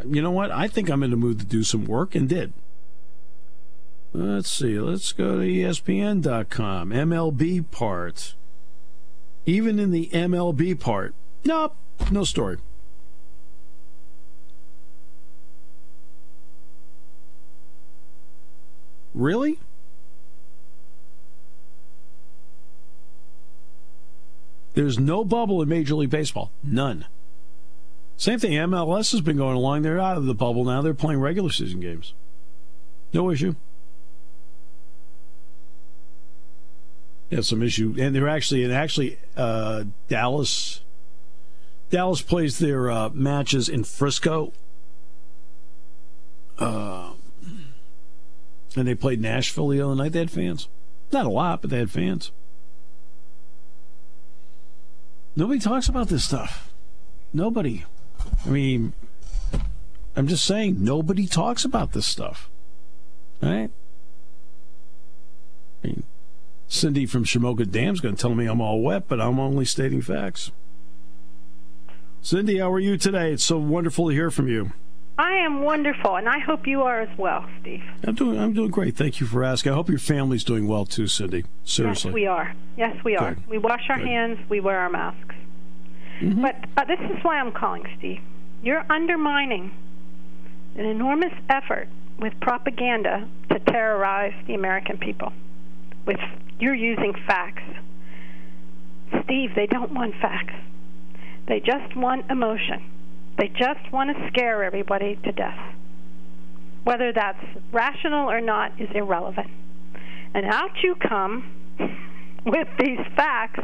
you 0.03 0.21
know 0.21 0.31
what? 0.31 0.49
I 0.51 0.67
think 0.67 0.89
I'm 0.89 1.03
in 1.03 1.11
the 1.11 1.17
mood 1.17 1.39
to 1.39 1.45
do 1.45 1.63
some 1.63 1.85
work, 1.85 2.15
and 2.15 2.27
did. 2.27 2.53
Let's 4.13 4.49
see. 4.49 4.79
Let's 4.79 5.11
go 5.11 5.39
to 5.39 5.45
ESPN.com. 5.45 6.89
MLB 6.89 7.69
part. 7.69 8.33
Even 9.45 9.77
in 9.77 9.91
the 9.91 10.09
MLB 10.11 10.79
part, 10.79 11.13
nope, 11.43 11.75
no 12.09 12.23
story. 12.23 12.57
Really? 19.15 19.57
There's 24.73 24.99
no 24.99 25.23
bubble 25.23 25.61
in 25.61 25.69
Major 25.69 25.95
League 25.95 26.09
Baseball. 26.09 26.51
None. 26.61 27.05
Same 28.17 28.39
thing. 28.39 28.51
MLS 28.51 29.13
has 29.13 29.21
been 29.21 29.37
going 29.37 29.55
along. 29.55 29.81
They're 29.83 29.99
out 29.99 30.17
of 30.17 30.25
the 30.25 30.35
bubble 30.35 30.65
now. 30.65 30.81
They're 30.81 30.93
playing 30.93 31.21
regular 31.21 31.49
season 31.49 31.79
games. 31.79 32.13
No 33.13 33.31
issue. 33.31 33.55
Yeah, 37.29 37.41
some 37.41 37.63
issue, 37.63 37.95
and 37.97 38.13
they're 38.13 38.29
actually 38.29 38.63
and 38.65 38.73
actually 38.73 39.17
uh, 39.35 39.85
Dallas. 40.09 40.81
Dallas 41.89 42.21
plays 42.21 42.59
their 42.59 42.91
uh, 42.91 43.09
matches 43.13 43.69
in 43.69 43.83
Frisco. 43.83 44.51
Uh, 46.59 47.13
and 48.75 48.87
they 48.87 48.95
played 48.95 49.21
Nashville 49.21 49.69
the 49.69 49.81
other 49.81 49.95
night. 49.95 50.11
They 50.11 50.19
had 50.19 50.31
fans. 50.31 50.67
Not 51.11 51.25
a 51.25 51.29
lot, 51.29 51.61
but 51.61 51.69
they 51.69 51.79
had 51.79 51.91
fans. 51.91 52.31
Nobody 55.35 55.59
talks 55.59 55.87
about 55.87 56.07
this 56.07 56.23
stuff. 56.23 56.73
Nobody. 57.33 57.85
I 58.45 58.49
mean, 58.49 58.93
I'm 60.15 60.27
just 60.27 60.45
saying, 60.45 60.77
nobody 60.79 61.27
talks 61.27 61.65
about 61.65 61.91
this 61.91 62.05
stuff. 62.05 62.49
Right? 63.41 63.69
I 65.83 65.87
mean, 65.87 66.03
Cindy 66.67 67.05
from 67.05 67.25
Shamokin 67.25 67.71
Dam's 67.71 67.99
going 67.99 68.15
to 68.15 68.21
tell 68.21 68.33
me 68.33 68.45
I'm 68.45 68.61
all 68.61 68.81
wet, 68.81 69.07
but 69.07 69.19
I'm 69.19 69.39
only 69.39 69.65
stating 69.65 70.01
facts. 70.01 70.51
Cindy, 72.21 72.57
how 72.57 72.71
are 72.71 72.79
you 72.79 72.97
today? 72.97 73.33
It's 73.33 73.43
so 73.43 73.57
wonderful 73.57 74.09
to 74.09 74.15
hear 74.15 74.31
from 74.31 74.47
you. 74.47 74.71
I 75.17 75.37
am 75.37 75.61
wonderful, 75.61 76.17
and 76.17 76.27
I 76.27 76.39
hope 76.39 76.67
you 76.67 76.81
are 76.81 76.99
as 76.99 77.17
well, 77.17 77.45
Steve. 77.61 77.83
I'm 78.05 78.15
doing. 78.15 78.37
I'm 78.37 78.53
doing 78.53 78.69
great. 78.69 78.97
Thank 78.97 79.21
you 79.21 79.27
for 79.27 79.43
asking. 79.43 79.71
I 79.71 79.75
hope 79.75 79.89
your 79.89 79.99
family's 79.99 80.43
doing 80.43 80.67
well 80.67 80.85
too, 80.85 81.07
Cindy. 81.07 81.45
Seriously. 81.63 82.09
Yes, 82.11 82.15
we 82.15 82.27
are. 82.27 82.53
Yes, 82.75 83.03
we 83.05 83.15
are. 83.15 83.35
Good. 83.35 83.47
We 83.47 83.57
wash 83.57 83.89
our 83.89 83.97
Good. 83.97 84.07
hands. 84.07 84.39
We 84.49 84.59
wear 84.59 84.77
our 84.79 84.89
masks. 84.89 85.35
Mm-hmm. 86.19 86.41
But 86.41 86.55
uh, 86.75 86.83
this 86.85 86.99
is 86.99 87.23
why 87.23 87.39
I'm 87.39 87.53
calling, 87.53 87.83
Steve. 87.97 88.19
You're 88.61 88.85
undermining 88.91 89.71
an 90.75 90.85
enormous 90.85 91.33
effort 91.49 91.87
with 92.19 92.33
propaganda 92.41 93.27
to 93.51 93.59
terrorize 93.59 94.33
the 94.47 94.53
American 94.53 94.97
people. 94.97 95.31
With 96.05 96.19
you're 96.59 96.75
using 96.75 97.13
facts, 97.25 97.63
Steve. 99.23 99.55
They 99.55 99.67
don't 99.67 99.93
want 99.93 100.15
facts. 100.15 100.55
They 101.47 101.61
just 101.61 101.95
want 101.95 102.29
emotion. 102.29 102.83
They 103.37 103.49
just 103.49 103.91
want 103.91 104.15
to 104.15 104.27
scare 104.29 104.63
everybody 104.63 105.17
to 105.23 105.31
death. 105.31 105.75
Whether 106.83 107.11
that's 107.13 107.43
rational 107.71 108.29
or 108.29 108.39
not 108.39 108.79
is 108.79 108.89
irrelevant. 108.93 109.49
And 110.33 110.45
out 110.45 110.71
you 110.83 110.95
come 110.95 111.51
with 112.45 112.67
these 112.79 112.99
facts 113.15 113.61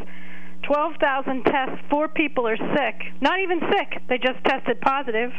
12,000 0.64 1.44
tests, 1.44 1.84
four 1.90 2.08
people 2.08 2.48
are 2.48 2.58
sick. 2.58 3.14
Not 3.20 3.40
even 3.40 3.60
sick, 3.60 4.02
they 4.08 4.18
just 4.18 4.44
tested 4.46 4.80
positive. 4.82 5.32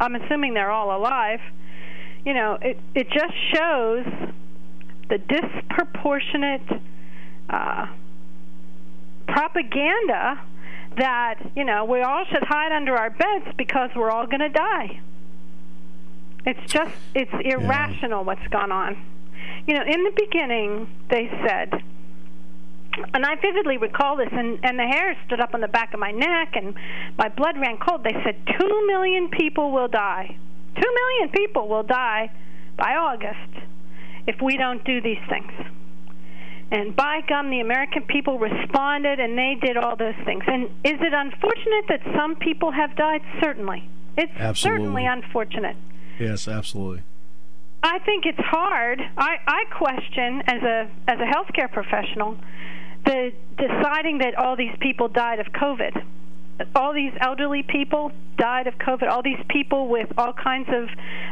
I'm 0.00 0.14
assuming 0.14 0.54
they're 0.54 0.70
all 0.70 0.96
alive. 0.96 1.40
You 2.24 2.34
know, 2.34 2.58
it, 2.60 2.78
it 2.94 3.08
just 3.10 3.34
shows 3.54 4.04
the 5.08 5.18
disproportionate 5.18 6.82
uh, 7.48 7.86
propaganda 9.28 10.40
that, 10.96 11.40
you 11.54 11.64
know, 11.64 11.84
we 11.84 12.00
all 12.02 12.24
should 12.30 12.42
hide 12.42 12.72
under 12.72 12.96
our 12.96 13.10
beds 13.10 13.46
because 13.56 13.90
we're 13.94 14.10
all 14.10 14.26
going 14.26 14.40
to 14.40 14.48
die. 14.48 15.00
It's 16.46 16.72
just, 16.72 16.94
it's 17.14 17.32
irrational 17.44 18.24
what's 18.24 18.46
gone 18.48 18.70
on. 18.70 18.96
You 19.66 19.74
know, 19.74 19.82
in 19.82 20.04
the 20.04 20.12
beginning, 20.14 20.88
they 21.08 21.28
said, 21.46 21.82
and 23.12 23.24
I 23.24 23.34
vividly 23.36 23.78
recall 23.78 24.16
this, 24.16 24.28
and, 24.30 24.58
and 24.62 24.78
the 24.78 24.84
hair 24.84 25.16
stood 25.26 25.40
up 25.40 25.54
on 25.54 25.60
the 25.60 25.68
back 25.68 25.94
of 25.94 26.00
my 26.00 26.10
neck, 26.10 26.54
and 26.54 26.74
my 27.18 27.28
blood 27.28 27.58
ran 27.58 27.78
cold. 27.78 28.04
They 28.04 28.12
said, 28.24 28.36
two 28.58 28.86
million 28.86 29.28
people 29.30 29.72
will 29.72 29.88
die. 29.88 30.36
Two 30.76 30.94
million 30.94 31.30
people 31.30 31.68
will 31.68 31.82
die 31.82 32.30
by 32.76 32.94
August 32.94 33.66
if 34.26 34.40
we 34.42 34.56
don't 34.56 34.84
do 34.84 35.00
these 35.00 35.18
things. 35.28 35.52
And 36.70 36.94
by 36.96 37.20
gum, 37.28 37.50
the 37.50 37.60
American 37.60 38.02
people 38.02 38.38
responded 38.38 39.20
and 39.20 39.36
they 39.36 39.56
did 39.60 39.76
all 39.76 39.96
those 39.96 40.14
things. 40.24 40.42
And 40.46 40.64
is 40.84 41.00
it 41.00 41.12
unfortunate 41.12 41.84
that 41.88 42.00
some 42.16 42.36
people 42.36 42.72
have 42.72 42.96
died? 42.96 43.22
Certainly. 43.40 43.88
It's 44.16 44.32
Absolutely. 44.36 44.80
certainly 44.84 45.06
unfortunate. 45.06 45.76
Yes, 46.18 46.46
absolutely. 46.48 47.02
I 47.82 47.98
think 47.98 48.24
it's 48.24 48.38
hard. 48.38 49.00
I, 49.16 49.36
I 49.46 49.64
question 49.76 50.42
as 50.46 50.62
a 50.62 50.90
as 51.06 51.18
a 51.18 51.26
healthcare 51.26 51.70
professional 51.70 52.38
the 53.04 53.32
deciding 53.56 54.18
that 54.18 54.34
all 54.36 54.56
these 54.56 54.74
people 54.80 55.08
died 55.08 55.40
of 55.40 55.46
COVID. 55.46 56.02
All 56.74 56.92
these 56.92 57.12
elderly 57.20 57.62
people 57.62 58.12
died 58.36 58.66
of 58.66 58.74
COVID. 58.78 59.10
All 59.10 59.22
these 59.22 59.42
people 59.48 59.88
with 59.88 60.08
all 60.16 60.32
kinds 60.32 60.68
of 60.68 60.88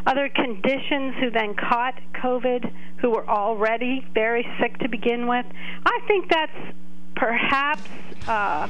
other 0.06 0.28
conditions 0.28 1.14
who 1.20 1.30
then 1.30 1.54
caught 1.54 1.94
COVID, 2.14 2.72
who 2.98 3.10
were 3.10 3.28
already 3.28 4.04
very 4.14 4.46
sick 4.60 4.78
to 4.78 4.88
begin 4.88 5.26
with. 5.26 5.46
I 5.86 6.00
think 6.06 6.28
that's 6.28 6.74
perhaps 7.14 7.88
uh, 8.26 8.68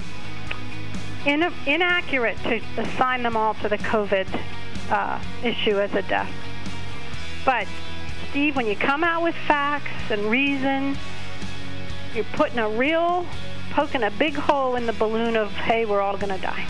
in, 1.26 1.42
inaccurate 1.66 2.36
to 2.44 2.60
assign 2.78 3.22
them 3.22 3.36
all 3.36 3.54
to 3.54 3.68
the 3.68 3.78
COVID 3.78 4.26
uh, 4.90 5.22
issue 5.42 5.78
as 5.78 5.94
a 5.94 6.02
death. 6.02 6.30
But, 7.44 7.66
Steve, 8.30 8.56
when 8.56 8.66
you 8.66 8.76
come 8.76 9.04
out 9.04 9.22
with 9.22 9.34
facts 9.46 10.10
and 10.10 10.22
reason, 10.30 10.96
you're 12.14 12.24
putting 12.34 12.58
a 12.58 12.68
real, 12.68 13.26
poking 13.70 14.02
a 14.02 14.10
big 14.10 14.34
hole 14.34 14.76
in 14.76 14.86
the 14.86 14.92
balloon 14.92 15.36
of, 15.36 15.50
hey, 15.52 15.84
we're 15.84 16.00
all 16.00 16.16
going 16.16 16.34
to 16.34 16.40
die. 16.40 16.66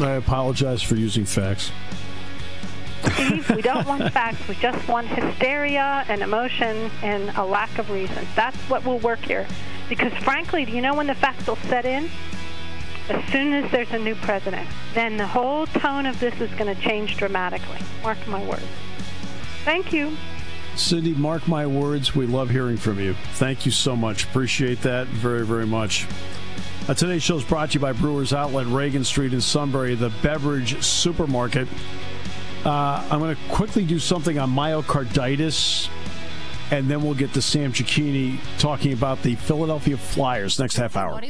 I 0.00 0.12
apologize 0.12 0.82
for 0.82 0.96
using 0.96 1.24
facts. 1.24 1.70
Steve, 3.14 3.50
we 3.50 3.62
don't 3.62 3.86
want 3.86 4.12
facts. 4.12 4.46
We 4.48 4.54
just 4.56 4.86
want 4.88 5.08
hysteria 5.08 6.04
and 6.08 6.22
emotion 6.22 6.90
and 7.02 7.30
a 7.36 7.44
lack 7.44 7.78
of 7.78 7.90
reason. 7.90 8.26
That's 8.34 8.56
what 8.68 8.84
will 8.84 8.98
work 9.00 9.20
here. 9.20 9.46
Because, 9.88 10.12
frankly, 10.22 10.64
do 10.64 10.72
you 10.72 10.80
know 10.80 10.94
when 10.94 11.06
the 11.06 11.14
facts 11.14 11.46
will 11.46 11.56
set 11.56 11.84
in? 11.84 12.08
As 13.08 13.24
soon 13.32 13.52
as 13.52 13.70
there's 13.70 13.90
a 13.90 13.98
new 13.98 14.14
president. 14.14 14.68
Then 14.94 15.16
the 15.16 15.26
whole 15.26 15.66
tone 15.66 16.06
of 16.06 16.18
this 16.20 16.40
is 16.40 16.50
going 16.54 16.74
to 16.74 16.80
change 16.80 17.16
dramatically. 17.16 17.78
Mark 18.02 18.18
my 18.28 18.42
words. 18.44 18.62
Thank 19.64 19.92
you. 19.92 20.16
Cindy, 20.76 21.14
mark 21.14 21.46
my 21.46 21.66
words. 21.66 22.14
We 22.14 22.26
love 22.26 22.50
hearing 22.50 22.76
from 22.76 22.98
you. 22.98 23.14
Thank 23.34 23.66
you 23.66 23.72
so 23.72 23.94
much. 23.94 24.24
Appreciate 24.24 24.80
that 24.82 25.06
very, 25.06 25.44
very 25.44 25.66
much. 25.66 26.06
Uh, 26.88 26.94
today's 26.94 27.22
show 27.22 27.36
is 27.36 27.44
brought 27.44 27.70
to 27.70 27.74
you 27.74 27.80
by 27.80 27.92
Brewers 27.92 28.32
Outlet, 28.32 28.66
Reagan 28.66 29.04
Street 29.04 29.32
in 29.32 29.40
Sunbury, 29.40 29.94
the 29.94 30.10
beverage 30.22 30.82
supermarket. 30.82 31.68
Uh, 32.64 33.06
I'm 33.10 33.20
going 33.20 33.36
to 33.36 33.42
quickly 33.50 33.84
do 33.84 33.98
something 33.98 34.38
on 34.38 34.50
myocarditis, 34.50 35.88
and 36.70 36.88
then 36.88 37.02
we'll 37.02 37.14
get 37.14 37.34
to 37.34 37.42
Sam 37.42 37.72
Carchidi 37.72 38.38
talking 38.58 38.92
about 38.92 39.22
the 39.22 39.34
Philadelphia 39.36 39.96
Flyers 39.96 40.58
next 40.58 40.76
half 40.76 40.96
hour. 40.96 41.20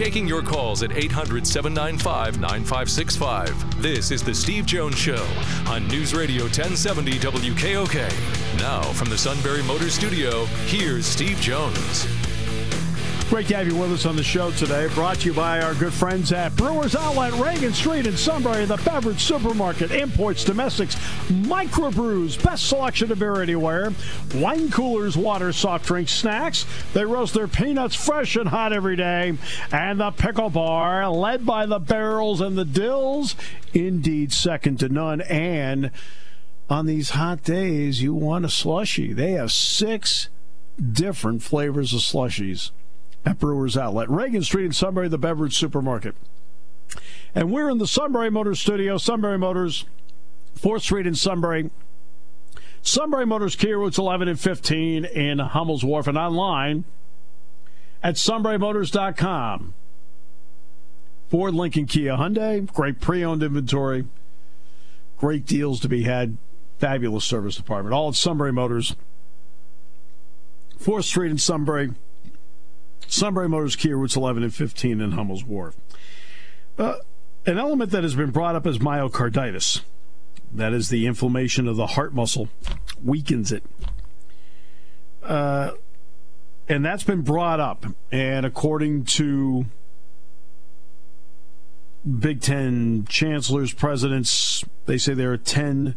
Taking 0.00 0.26
your 0.26 0.40
calls 0.40 0.82
at 0.82 0.92
800 0.92 1.46
795 1.46 2.40
9565. 2.40 3.82
This 3.82 4.10
is 4.10 4.22
The 4.22 4.34
Steve 4.34 4.64
Jones 4.64 4.96
Show 4.96 5.26
on 5.66 5.86
News 5.88 6.14
Radio 6.14 6.44
1070 6.44 7.18
WKOK. 7.18 8.58
Now, 8.58 8.80
from 8.94 9.10
the 9.10 9.18
Sunbury 9.18 9.62
Motor 9.62 9.90
Studio, 9.90 10.46
here's 10.64 11.04
Steve 11.04 11.38
Jones. 11.42 12.29
Great 13.30 13.46
to 13.46 13.54
have 13.54 13.68
you 13.68 13.76
with 13.76 13.92
us 13.92 14.06
on 14.06 14.16
the 14.16 14.24
show 14.24 14.50
today. 14.50 14.88
Brought 14.92 15.20
to 15.20 15.26
you 15.26 15.32
by 15.32 15.60
our 15.60 15.72
good 15.74 15.92
friends 15.92 16.32
at 16.32 16.56
Brewers 16.56 16.96
Outlet, 16.96 17.32
Reagan 17.34 17.72
Street 17.72 18.08
in 18.08 18.16
Sunbury, 18.16 18.64
the 18.64 18.76
beverage 18.78 19.22
supermarket, 19.22 19.92
imports, 19.92 20.42
domestics, 20.42 20.96
microbrews, 21.28 22.42
best 22.42 22.68
selection 22.68 23.12
of 23.12 23.20
beer 23.20 23.40
anywhere, 23.40 23.92
wine 24.34 24.68
coolers, 24.68 25.16
water, 25.16 25.52
soft 25.52 25.86
drinks, 25.86 26.10
snacks. 26.10 26.66
They 26.92 27.04
roast 27.04 27.32
their 27.32 27.46
peanuts 27.46 27.94
fresh 27.94 28.34
and 28.34 28.48
hot 28.48 28.72
every 28.72 28.96
day. 28.96 29.38
And 29.70 30.00
the 30.00 30.10
pickle 30.10 30.50
bar, 30.50 31.08
led 31.08 31.46
by 31.46 31.66
the 31.66 31.78
barrels 31.78 32.40
and 32.40 32.58
the 32.58 32.64
dills, 32.64 33.36
indeed 33.72 34.32
second 34.32 34.80
to 34.80 34.88
none. 34.88 35.20
And 35.20 35.92
on 36.68 36.86
these 36.86 37.10
hot 37.10 37.44
days, 37.44 38.02
you 38.02 38.12
want 38.12 38.44
a 38.44 38.48
slushy. 38.48 39.12
They 39.12 39.32
have 39.32 39.52
six 39.52 40.30
different 40.92 41.44
flavors 41.44 41.94
of 41.94 42.00
slushies 42.00 42.72
at 43.24 43.38
Brewers 43.38 43.76
Outlet. 43.76 44.08
Reagan 44.10 44.42
Street 44.42 44.66
in 44.66 44.72
Sunbury, 44.72 45.08
the 45.08 45.18
beverage 45.18 45.56
supermarket. 45.56 46.14
And 47.34 47.52
we're 47.52 47.70
in 47.70 47.78
the 47.78 47.86
Sunbury 47.86 48.30
Motors 48.30 48.60
studio, 48.60 48.98
Sunbury 48.98 49.38
Motors, 49.38 49.84
4th 50.58 50.82
Street 50.82 51.06
in 51.06 51.14
Sunbury. 51.14 51.70
Sunbury 52.82 53.26
Motors 53.26 53.56
Kia 53.56 53.78
routes 53.78 53.98
11 53.98 54.28
and 54.28 54.40
15 54.40 55.04
in 55.04 55.38
Hummel's 55.38 55.84
Wharf 55.84 56.06
and 56.06 56.16
online 56.16 56.84
at 58.02 58.14
sunburymotors.com. 58.14 59.74
Ford, 61.28 61.54
Lincoln, 61.54 61.86
Kia, 61.86 62.16
Hyundai, 62.16 62.66
great 62.72 63.00
pre-owned 63.00 63.42
inventory, 63.42 64.06
great 65.16 65.46
deals 65.46 65.78
to 65.80 65.88
be 65.88 66.02
had, 66.02 66.36
fabulous 66.78 67.24
service 67.24 67.54
department. 67.54 67.94
All 67.94 68.08
at 68.08 68.16
Sunbury 68.16 68.52
Motors, 68.52 68.96
4th 70.80 71.04
Street 71.04 71.30
in 71.30 71.38
Sunbury. 71.38 71.92
Sunbury 73.10 73.48
Motors 73.48 73.74
Kia 73.74 73.96
routes 73.96 74.14
11 74.14 74.44
and 74.44 74.54
15 74.54 75.00
in 75.00 75.12
Hummel's 75.12 75.44
Wharf. 75.44 75.76
Uh, 76.78 76.94
an 77.44 77.58
element 77.58 77.90
that 77.90 78.04
has 78.04 78.14
been 78.14 78.30
brought 78.30 78.54
up 78.54 78.66
is 78.66 78.78
myocarditis. 78.78 79.82
That 80.52 80.72
is 80.72 80.88
the 80.90 81.06
inflammation 81.06 81.66
of 81.66 81.76
the 81.76 81.88
heart 81.88 82.14
muscle, 82.14 82.48
weakens 83.04 83.50
it. 83.50 83.64
Uh, 85.24 85.72
and 86.68 86.84
that's 86.84 87.02
been 87.02 87.22
brought 87.22 87.58
up. 87.58 87.84
And 88.12 88.46
according 88.46 89.04
to 89.06 89.66
Big 92.18 92.40
Ten 92.40 93.06
chancellors, 93.08 93.72
presidents, 93.72 94.64
they 94.86 94.98
say 94.98 95.14
there 95.14 95.32
are 95.32 95.36
10 95.36 95.96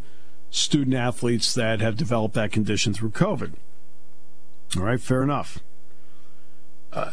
student 0.49 0.95
athletes 0.95 1.53
that 1.53 1.79
have 1.79 1.95
developed 1.95 2.33
that 2.33 2.51
condition 2.51 2.93
through 2.93 3.11
COVID. 3.11 3.53
All 4.77 4.83
right, 4.83 4.99
fair 4.99 5.21
enough. 5.21 5.59
Uh, 6.93 7.11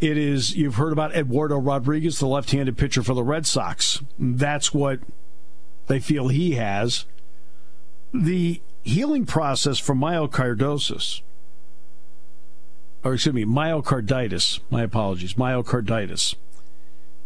it 0.00 0.16
is, 0.16 0.56
you've 0.56 0.76
heard 0.76 0.92
about 0.92 1.14
Eduardo 1.14 1.58
Rodriguez, 1.58 2.18
the 2.18 2.26
left 2.26 2.50
handed 2.52 2.78
pitcher 2.78 3.02
for 3.02 3.12
the 3.12 3.22
Red 3.22 3.46
Sox. 3.46 4.02
That's 4.18 4.72
what 4.72 5.00
they 5.88 6.00
feel 6.00 6.28
he 6.28 6.52
has. 6.52 7.04
The 8.14 8.62
healing 8.82 9.26
process 9.26 9.78
for 9.78 9.94
myocardosis, 9.94 11.20
or 13.04 13.14
excuse 13.14 13.34
me, 13.34 13.44
myocarditis, 13.44 14.60
my 14.70 14.82
apologies, 14.82 15.34
myocarditis, 15.34 16.34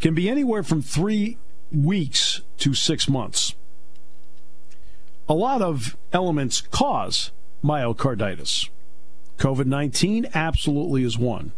can 0.01 0.13
be 0.13 0.29
anywhere 0.29 0.63
from 0.63 0.81
three 0.81 1.37
weeks 1.71 2.41
to 2.57 2.73
six 2.73 3.07
months. 3.07 3.55
a 5.27 5.33
lot 5.33 5.61
of 5.61 5.97
elements 6.13 6.61
cause 6.61 7.31
myocarditis. 7.63 8.69
COVID 9.37 9.65
19 9.65 10.27
absolutely 10.33 11.03
is 11.03 11.17
one, 11.17 11.51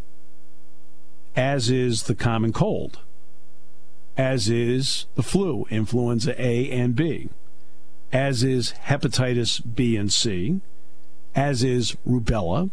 as 1.37 1.69
is 1.69 2.03
the 2.03 2.15
common 2.15 2.51
cold, 2.51 2.97
as 4.17 4.49
is 4.49 5.05
the 5.13 5.21
flu, 5.21 5.67
influenza 5.69 6.33
A 6.43 6.69
and 6.71 6.95
B, 6.95 7.29
as 8.11 8.43
is 8.43 8.73
hepatitis 8.85 9.61
B 9.75 9.95
and 9.95 10.11
C, 10.11 10.61
as 11.35 11.63
is 11.63 11.95
rubella, 12.07 12.71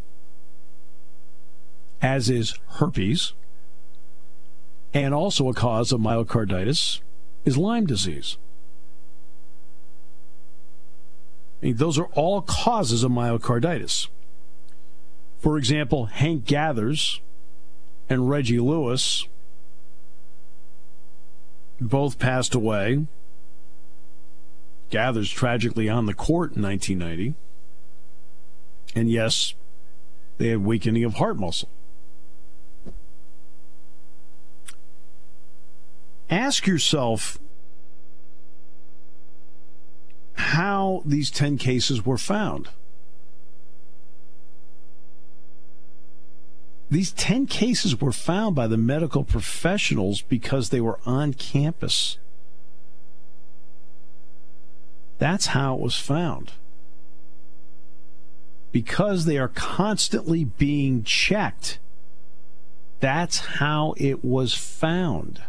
as 2.01 2.31
is 2.31 2.59
herpes, 2.79 3.35
and 4.95 5.13
also 5.13 5.49
a 5.51 5.55
cause 5.55 5.93
of 5.93 6.01
myocarditis 6.01 7.01
is 7.45 7.59
Lyme 7.59 7.85
disease. 7.85 8.39
Those 11.61 11.99
are 11.99 12.09
all 12.13 12.41
causes 12.41 13.05
of 13.05 13.13
myocarditis. 13.13 14.09
For 15.39 15.59
example, 15.59 16.07
Hank 16.07 16.47
Gathers 16.47 17.21
and 18.09 18.29
Reggie 18.29 18.61
Lewis 18.61 19.27
both 21.81 22.19
passed 22.19 22.55
away. 22.55 23.07
Gathers 24.91 25.31
tragically 25.31 25.89
on 25.89 26.07
the 26.07 26.15
court 26.15 26.55
in 26.55 26.63
1990. 26.63 27.35
And 28.95 29.11
yes, 29.11 29.55
they 30.39 30.49
had 30.49 30.65
weakening 30.65 31.05
of 31.05 31.15
heart 31.15 31.37
muscle. 31.37 31.69
Ask 36.31 36.67
yourself 36.67 37.39
how 40.35 41.03
these 41.05 41.31
10 41.31 41.59
cases 41.59 42.05
were 42.05 42.19
found. 42.19 42.69
These 46.95 47.11
10 47.11 47.49
cases 47.49 48.01
were 48.01 48.13
found 48.13 48.55
by 48.55 48.69
the 48.69 48.77
medical 48.77 49.25
professionals 49.25 50.23
because 50.23 50.69
they 50.69 50.81
were 50.81 51.01
on 51.05 51.35
campus. 51.35 52.19
That's 55.19 55.47
how 55.47 55.75
it 55.75 55.81
was 55.81 55.97
found. 55.97 56.53
Because 58.71 59.25
they 59.25 59.39
are 59.39 59.49
constantly 59.49 60.45
being 60.45 61.03
checked. 61.03 61.81
That's 63.01 63.39
how 63.39 63.95
it 63.97 64.25
was 64.25 64.55
found. 64.55 65.43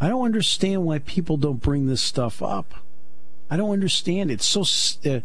I 0.00 0.08
don't 0.08 0.24
understand 0.24 0.86
why 0.86 1.00
people 1.00 1.36
don't 1.36 1.60
bring 1.60 1.88
this 1.88 2.00
stuff 2.00 2.42
up. 2.42 2.72
I 3.50 3.58
don't 3.58 3.72
understand. 3.72 4.30
It's 4.30 4.46
so. 4.46 4.62
Uh, 5.04 5.20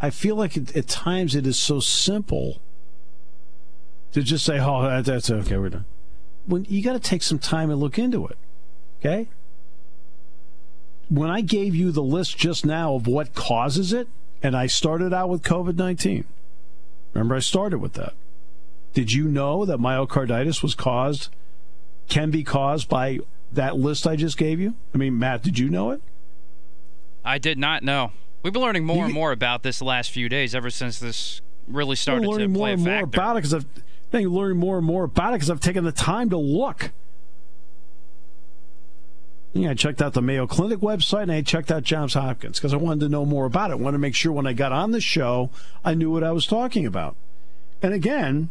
I 0.00 0.10
feel 0.10 0.36
like 0.36 0.56
it, 0.56 0.76
at 0.76 0.88
times 0.88 1.34
it 1.34 1.46
is 1.46 1.58
so 1.58 1.80
simple 1.80 2.60
to 4.12 4.22
just 4.22 4.44
say, 4.44 4.58
"Oh, 4.60 4.82
that, 4.82 5.04
that's 5.04 5.30
okay, 5.30 5.56
we're 5.56 5.70
done." 5.70 5.84
When 6.46 6.64
you 6.68 6.82
got 6.82 6.92
to 6.92 7.00
take 7.00 7.22
some 7.22 7.38
time 7.38 7.70
and 7.70 7.80
look 7.80 7.98
into 7.98 8.26
it, 8.26 8.38
okay? 9.00 9.28
When 11.08 11.30
I 11.30 11.40
gave 11.40 11.74
you 11.74 11.92
the 11.92 12.02
list 12.02 12.36
just 12.36 12.66
now 12.66 12.94
of 12.94 13.06
what 13.06 13.34
causes 13.34 13.92
it, 13.92 14.08
and 14.42 14.56
I 14.56 14.66
started 14.66 15.12
out 15.12 15.28
with 15.28 15.42
COVID 15.42 15.76
nineteen. 15.76 16.24
Remember, 17.14 17.36
I 17.36 17.40
started 17.40 17.78
with 17.78 17.94
that. 17.94 18.12
Did 18.92 19.12
you 19.12 19.24
know 19.28 19.64
that 19.64 19.78
myocarditis 19.78 20.62
was 20.62 20.74
caused, 20.74 21.28
can 22.08 22.30
be 22.30 22.44
caused 22.44 22.88
by 22.88 23.20
that 23.52 23.76
list 23.76 24.06
I 24.06 24.16
just 24.16 24.36
gave 24.36 24.60
you? 24.60 24.74
I 24.94 24.98
mean, 24.98 25.18
Matt, 25.18 25.42
did 25.42 25.58
you 25.58 25.68
know 25.68 25.90
it? 25.90 26.02
I 27.24 27.38
did 27.38 27.58
not 27.58 27.82
know. 27.82 28.12
We've 28.46 28.52
been 28.52 28.62
learning 28.62 28.84
more 28.84 28.98
you, 28.98 29.04
and 29.06 29.12
more 29.12 29.32
about 29.32 29.64
this 29.64 29.80
the 29.80 29.86
last 29.86 30.12
few 30.12 30.28
days, 30.28 30.54
ever 30.54 30.70
since 30.70 31.00
this 31.00 31.40
really 31.66 31.96
started 31.96 32.28
learning 32.28 32.52
to 32.52 32.56
play 32.56 32.76
more 32.76 32.92
and 32.92 32.94
more 32.94 33.02
about 33.02 33.32
it 33.32 33.38
because 33.40 33.54
I've 33.54 33.66
been 34.12 34.28
learning 34.28 34.58
more 34.58 34.78
and 34.78 34.86
more 34.86 35.02
about 35.02 35.32
it 35.32 35.38
because 35.38 35.50
I've 35.50 35.58
taken 35.58 35.82
the 35.82 35.90
time 35.90 36.30
to 36.30 36.36
look. 36.36 36.92
Yeah, 39.52 39.70
I 39.70 39.74
checked 39.74 40.00
out 40.00 40.12
the 40.12 40.22
Mayo 40.22 40.46
Clinic 40.46 40.78
website 40.78 41.22
and 41.22 41.32
I 41.32 41.42
checked 41.42 41.72
out 41.72 41.82
Johns 41.82 42.14
Hopkins 42.14 42.60
because 42.60 42.72
I 42.72 42.76
wanted 42.76 43.00
to 43.00 43.08
know 43.08 43.26
more 43.26 43.46
about 43.46 43.70
it. 43.70 43.72
I 43.72 43.76
wanted 43.78 43.96
to 43.96 43.98
make 43.98 44.14
sure 44.14 44.30
when 44.30 44.46
I 44.46 44.52
got 44.52 44.70
on 44.70 44.92
the 44.92 45.00
show, 45.00 45.50
I 45.84 45.94
knew 45.94 46.12
what 46.12 46.22
I 46.22 46.30
was 46.30 46.46
talking 46.46 46.86
about. 46.86 47.16
And 47.82 47.92
again, 47.94 48.50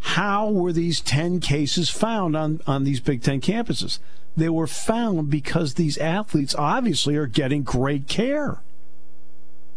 how 0.00 0.50
were 0.50 0.70
these 0.70 1.00
10 1.00 1.40
cases 1.40 1.88
found 1.88 2.36
on, 2.36 2.60
on 2.66 2.84
these 2.84 3.00
Big 3.00 3.22
Ten 3.22 3.40
campuses? 3.40 4.00
They 4.36 4.50
were 4.50 4.66
found 4.66 5.30
because 5.30 5.74
these 5.74 5.96
athletes 5.96 6.54
obviously 6.58 7.16
are 7.16 7.26
getting 7.26 7.62
great 7.62 8.06
care. 8.06 8.60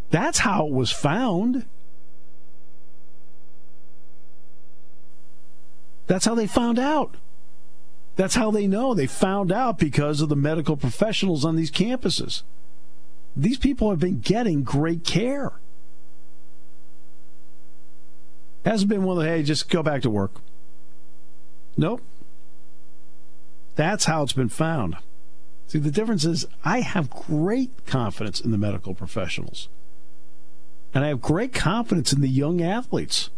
That's 0.09 0.39
how 0.39 0.67
it 0.67 0.73
was 0.73 0.91
found. 0.91 1.65
That's 6.07 6.25
how 6.25 6.35
they 6.35 6.47
found 6.47 6.79
out. 6.79 7.15
That's 8.15 8.35
how 8.35 8.49
they 8.49 8.65
know. 8.65 8.93
They 8.93 9.05
found 9.05 9.51
out 9.51 9.77
because 9.77 10.21
of 10.21 10.29
the 10.29 10.35
medical 10.35 10.77
professionals 10.77 11.45
on 11.45 11.55
these 11.55 11.71
campuses. 11.71 12.43
These 13.35 13.59
people 13.59 13.89
have 13.91 13.99
been 13.99 14.19
getting 14.19 14.63
great 14.63 15.03
care. 15.03 15.53
Hasn't 18.65 18.89
been 18.89 19.03
one 19.03 19.17
of 19.17 19.23
the, 19.23 19.29
hey, 19.29 19.43
just 19.43 19.69
go 19.69 19.83
back 19.83 20.01
to 20.01 20.09
work. 20.09 20.41
Nope. 21.77 22.01
That's 23.75 24.05
how 24.05 24.23
it's 24.23 24.33
been 24.33 24.49
found. 24.49 24.97
See, 25.67 25.77
the 25.77 25.91
difference 25.91 26.25
is 26.25 26.47
I 26.65 26.79
have 26.81 27.09
great 27.09 27.85
confidence 27.85 28.41
in 28.41 28.51
the 28.51 28.57
medical 28.57 28.95
professionals. 28.95 29.69
And 30.93 31.03
I 31.03 31.09
have 31.09 31.21
great 31.21 31.53
confidence 31.53 32.13
in 32.13 32.21
the 32.21 32.29
young 32.29 32.61
athletes, 32.61 33.29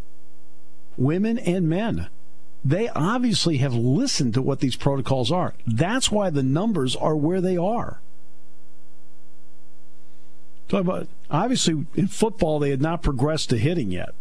women 0.97 1.37
and 1.39 1.67
men. 1.67 2.07
They 2.63 2.89
obviously 2.89 3.57
have 3.57 3.73
listened 3.73 4.33
to 4.33 4.41
what 4.41 4.59
these 4.59 4.75
protocols 4.75 5.31
are. 5.31 5.53
That's 5.65 6.11
why 6.11 6.29
the 6.29 6.43
numbers 6.43 6.95
are 6.95 7.15
where 7.15 7.41
they 7.41 7.57
are. 7.57 8.01
Talk 10.67 10.81
about 10.81 11.07
obviously 11.31 11.85
in 11.95 12.07
football 12.07 12.59
they 12.59 12.69
had 12.69 12.81
not 12.81 13.01
progressed 13.01 13.49
to 13.49 13.57
hitting 13.57 13.91
yet. 13.91 14.13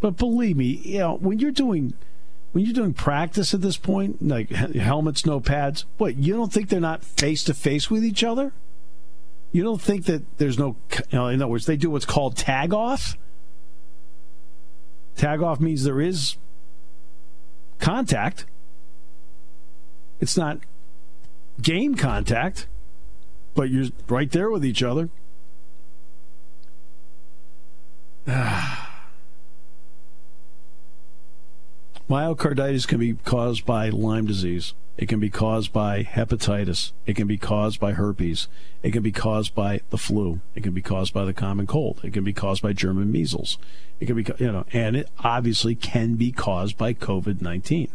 But 0.00 0.16
believe 0.16 0.56
me, 0.56 0.80
you 0.84 0.98
know, 0.98 1.14
when 1.16 1.38
you're 1.38 1.50
doing 1.50 1.94
when 2.52 2.64
you're 2.64 2.74
doing 2.74 2.94
practice 2.94 3.52
at 3.52 3.60
this 3.60 3.76
point, 3.76 4.26
like 4.26 4.50
helmets, 4.50 5.26
no 5.26 5.38
pads, 5.38 5.84
what, 5.98 6.16
you 6.16 6.34
don't 6.34 6.52
think 6.52 6.68
they're 6.68 6.80
not 6.80 7.04
face 7.04 7.44
to 7.44 7.54
face 7.54 7.90
with 7.90 8.04
each 8.04 8.24
other? 8.24 8.52
You 9.50 9.62
don't 9.62 9.80
think 9.80 10.04
that 10.06 10.38
there's 10.38 10.58
no, 10.58 10.76
you 11.10 11.18
know, 11.18 11.28
in 11.28 11.40
other 11.40 11.48
words, 11.48 11.66
they 11.66 11.76
do 11.76 11.90
what's 11.90 12.04
called 12.04 12.36
tag 12.36 12.74
off? 12.74 13.16
Tag 15.16 15.42
off 15.42 15.58
means 15.58 15.84
there 15.84 16.00
is 16.00 16.36
contact. 17.78 18.44
It's 20.20 20.36
not 20.36 20.58
game 21.62 21.94
contact, 21.94 22.66
but 23.54 23.70
you're 23.70 23.88
right 24.08 24.30
there 24.30 24.50
with 24.50 24.64
each 24.64 24.82
other. 24.82 25.08
Ah. 28.30 28.87
Myocarditis 32.08 32.88
can 32.88 32.98
be 32.98 33.14
caused 33.14 33.66
by 33.66 33.90
Lyme 33.90 34.26
disease. 34.26 34.72
It 34.96 35.08
can 35.08 35.20
be 35.20 35.30
caused 35.30 35.72
by 35.72 36.02
hepatitis. 36.02 36.92
It 37.06 37.14
can 37.14 37.28
be 37.28 37.36
caused 37.36 37.78
by 37.78 37.92
herpes. 37.92 38.48
It 38.82 38.92
can 38.92 39.02
be 39.02 39.12
caused 39.12 39.54
by 39.54 39.82
the 39.90 39.98
flu. 39.98 40.40
It 40.54 40.62
can 40.62 40.72
be 40.72 40.82
caused 40.82 41.12
by 41.12 41.24
the 41.24 41.34
common 41.34 41.66
cold. 41.66 42.00
It 42.02 42.12
can 42.12 42.24
be 42.24 42.32
caused 42.32 42.62
by 42.62 42.72
German 42.72 43.12
measles. 43.12 43.58
It 44.00 44.06
can 44.06 44.16
be, 44.16 44.26
you 44.38 44.50
know, 44.50 44.64
and 44.72 44.96
it 44.96 45.08
obviously 45.20 45.74
can 45.74 46.14
be 46.14 46.32
caused 46.32 46.76
by 46.76 46.94
COVID 46.94 47.42
19. 47.42 47.88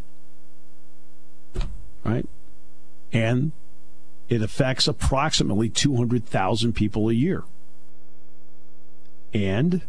Right? 2.06 2.28
And 3.12 3.52
it 4.30 4.41
affects 4.41 4.88
approximately 4.88 5.69
200,000 5.69 6.73
people 6.73 7.10
a 7.10 7.13
year. 7.13 7.43
And 9.34 9.82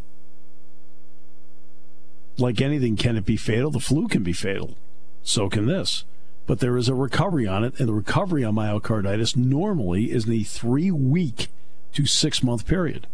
like 2.37 2.61
anything, 2.61 2.95
can 2.95 3.15
it 3.15 3.25
be 3.25 3.37
fatal? 3.37 3.71
The 3.71 3.79
flu 3.79 4.07
can 4.07 4.23
be 4.23 4.33
fatal. 4.33 4.77
So 5.23 5.49
can 5.49 5.65
this. 5.65 6.03
But 6.45 6.59
there 6.59 6.77
is 6.77 6.87
a 6.87 6.93
recovery 6.93 7.47
on 7.47 7.63
it, 7.63 7.79
and 7.79 7.89
the 7.89 7.93
recovery 7.93 8.43
on 8.43 8.55
myocarditis 8.55 9.35
normally 9.35 10.11
is 10.11 10.27
in 10.27 10.33
a 10.33 10.43
three 10.43 10.91
week 10.91 11.47
to 11.93 12.05
six 12.05 12.43
month 12.43 12.67
period. 12.67 13.07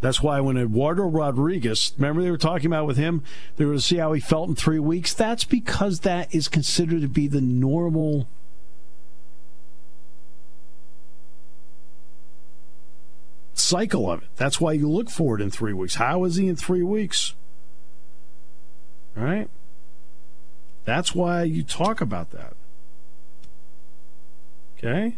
That's 0.00 0.20
why 0.20 0.40
when 0.40 0.56
Eduardo 0.56 1.04
Rodriguez, 1.04 1.92
remember 1.96 2.22
they 2.22 2.30
were 2.30 2.38
talking 2.38 2.66
about 2.66 2.86
with 2.86 2.96
him, 2.96 3.22
they 3.56 3.64
were 3.64 3.74
to 3.74 3.80
see 3.80 3.98
how 3.98 4.12
he 4.12 4.20
felt 4.20 4.48
in 4.48 4.56
three 4.56 4.80
weeks. 4.80 5.14
That's 5.14 5.44
because 5.44 6.00
that 6.00 6.34
is 6.34 6.48
considered 6.48 7.02
to 7.02 7.08
be 7.08 7.28
the 7.28 7.40
normal 7.40 8.26
cycle 13.72 14.10
of 14.10 14.22
it. 14.22 14.28
That's 14.36 14.60
why 14.60 14.72
you 14.74 14.86
look 14.86 15.08
for 15.08 15.34
it 15.34 15.42
in 15.42 15.50
three 15.50 15.72
weeks. 15.72 15.94
How 15.94 16.24
is 16.24 16.36
he 16.36 16.46
in 16.46 16.56
three 16.56 16.82
weeks? 16.82 17.34
All 19.16 19.24
right? 19.24 19.48
That's 20.84 21.14
why 21.14 21.44
you 21.44 21.62
talk 21.62 22.02
about 22.02 22.32
that. 22.32 22.52
Okay. 24.76 25.16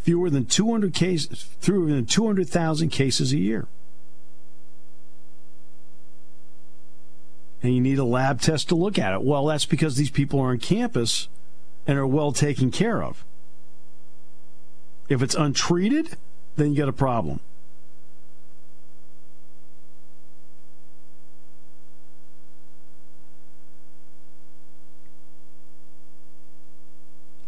Fewer 0.00 0.30
than 0.30 0.46
200 0.46 0.94
cases, 0.94 1.42
fewer 1.60 1.90
than 1.90 2.06
200,000 2.06 2.88
cases 2.88 3.34
a 3.34 3.38
year. 3.38 3.66
And 7.62 7.74
you 7.74 7.82
need 7.82 7.98
a 7.98 8.04
lab 8.04 8.40
test 8.40 8.70
to 8.70 8.74
look 8.74 8.98
at 8.98 9.12
it. 9.12 9.22
Well, 9.22 9.44
that's 9.44 9.66
because 9.66 9.96
these 9.96 10.10
people 10.10 10.40
are 10.40 10.52
on 10.52 10.58
campus 10.58 11.28
and 11.86 11.98
are 11.98 12.06
well 12.06 12.32
taken 12.32 12.70
care 12.70 13.02
of. 13.02 13.26
If 15.10 15.22
it's 15.22 15.34
untreated, 15.34 16.16
then 16.54 16.70
you 16.70 16.78
got 16.78 16.88
a 16.88 16.92
problem. 16.92 17.40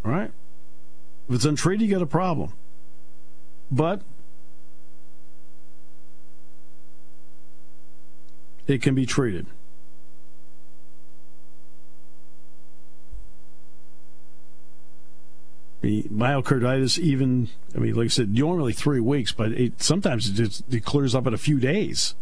All 0.04 0.10
right? 0.10 0.32
If 1.28 1.36
it's 1.36 1.44
untreated, 1.44 1.86
you 1.86 1.94
got 1.94 2.02
a 2.02 2.06
problem. 2.06 2.52
But 3.70 4.02
it 8.66 8.82
can 8.82 8.96
be 8.96 9.06
treated. 9.06 9.46
Myocarditis, 15.82 16.98
even, 16.98 17.48
I 17.74 17.78
mean, 17.78 17.94
like 17.94 18.04
I 18.04 18.08
said, 18.08 18.32
normally 18.34 18.72
three 18.72 19.00
weeks, 19.00 19.32
but 19.32 19.52
it, 19.52 19.82
sometimes 19.82 20.28
it, 20.28 20.34
just, 20.34 20.72
it 20.72 20.84
clears 20.84 21.14
up 21.14 21.26
in 21.26 21.34
a 21.34 21.38
few 21.38 21.58
days. 21.58 22.14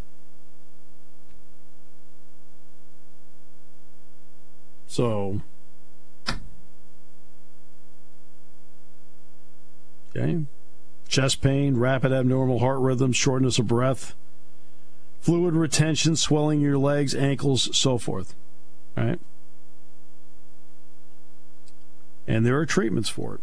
So, 4.87 5.43
okay. 10.17 10.41
Chest 11.07 11.43
pain, 11.43 11.77
rapid 11.77 12.13
abnormal 12.13 12.61
heart 12.61 12.81
rhythm, 12.81 13.13
shortness 13.13 13.59
of 13.59 13.67
breath, 13.67 14.15
fluid 15.21 15.55
retention, 15.55 16.17
swelling 16.17 16.61
your 16.61 16.79
legs, 16.79 17.15
ankles, 17.15 17.77
so 17.77 17.99
forth. 17.99 18.35
All 18.97 19.05
right? 19.05 19.21
And 22.27 22.47
there 22.47 22.59
are 22.59 22.67
treatments 22.67 23.09
for 23.09 23.35
it. 23.35 23.41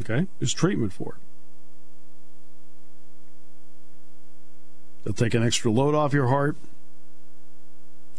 Okay? 0.00 0.26
There's 0.38 0.52
treatment 0.52 0.92
for 0.92 1.16
it. 1.16 1.22
They'll 5.04 5.14
take 5.14 5.34
an 5.34 5.42
extra 5.42 5.70
load 5.70 5.94
off 5.94 6.12
your 6.12 6.28
heart. 6.28 6.56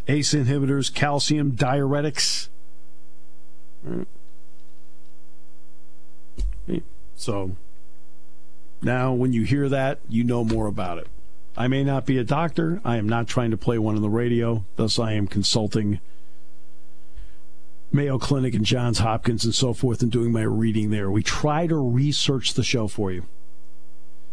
ACE 0.08 0.34
inhibitors, 0.34 0.94
calcium 0.94 1.52
diuretics. 1.52 2.48
Right. 3.84 4.08
So 7.16 7.56
now, 8.82 9.14
when 9.14 9.34
you 9.34 9.44
hear 9.44 9.68
that, 9.70 10.00
you 10.08 10.24
know 10.24 10.44
more 10.44 10.68
about 10.68 10.98
it. 11.00 11.08
I 11.58 11.68
may 11.68 11.84
not 11.84 12.06
be 12.06 12.18
a 12.18 12.24
doctor. 12.24 12.82
I 12.86 12.96
am 12.96 13.10
not 13.10 13.28
trying 13.28 13.52
to 13.52 13.58
play 13.58 13.78
one 13.78 13.96
on 13.96 14.02
the 14.02 14.10
radio. 14.10 14.64
Thus, 14.78 14.98
I 14.98 15.12
am 15.14 15.28
consulting 15.28 16.00
Mayo 17.92 18.20
Clinic 18.20 18.54
and 18.54 18.66
Johns 18.66 19.00
Hopkins 19.00 19.46
and 19.46 19.56
so 19.56 19.74
forth 19.74 20.02
and 20.02 20.12
doing 20.12 20.32
my 20.32 20.44
reading 20.44 20.92
there. 20.92 21.10
We 21.10 21.24
try 21.24 21.68
to 21.68 21.76
research 21.76 22.54
the 22.54 22.64
show 22.64 22.88
for 22.88 23.12
you. 23.12 23.26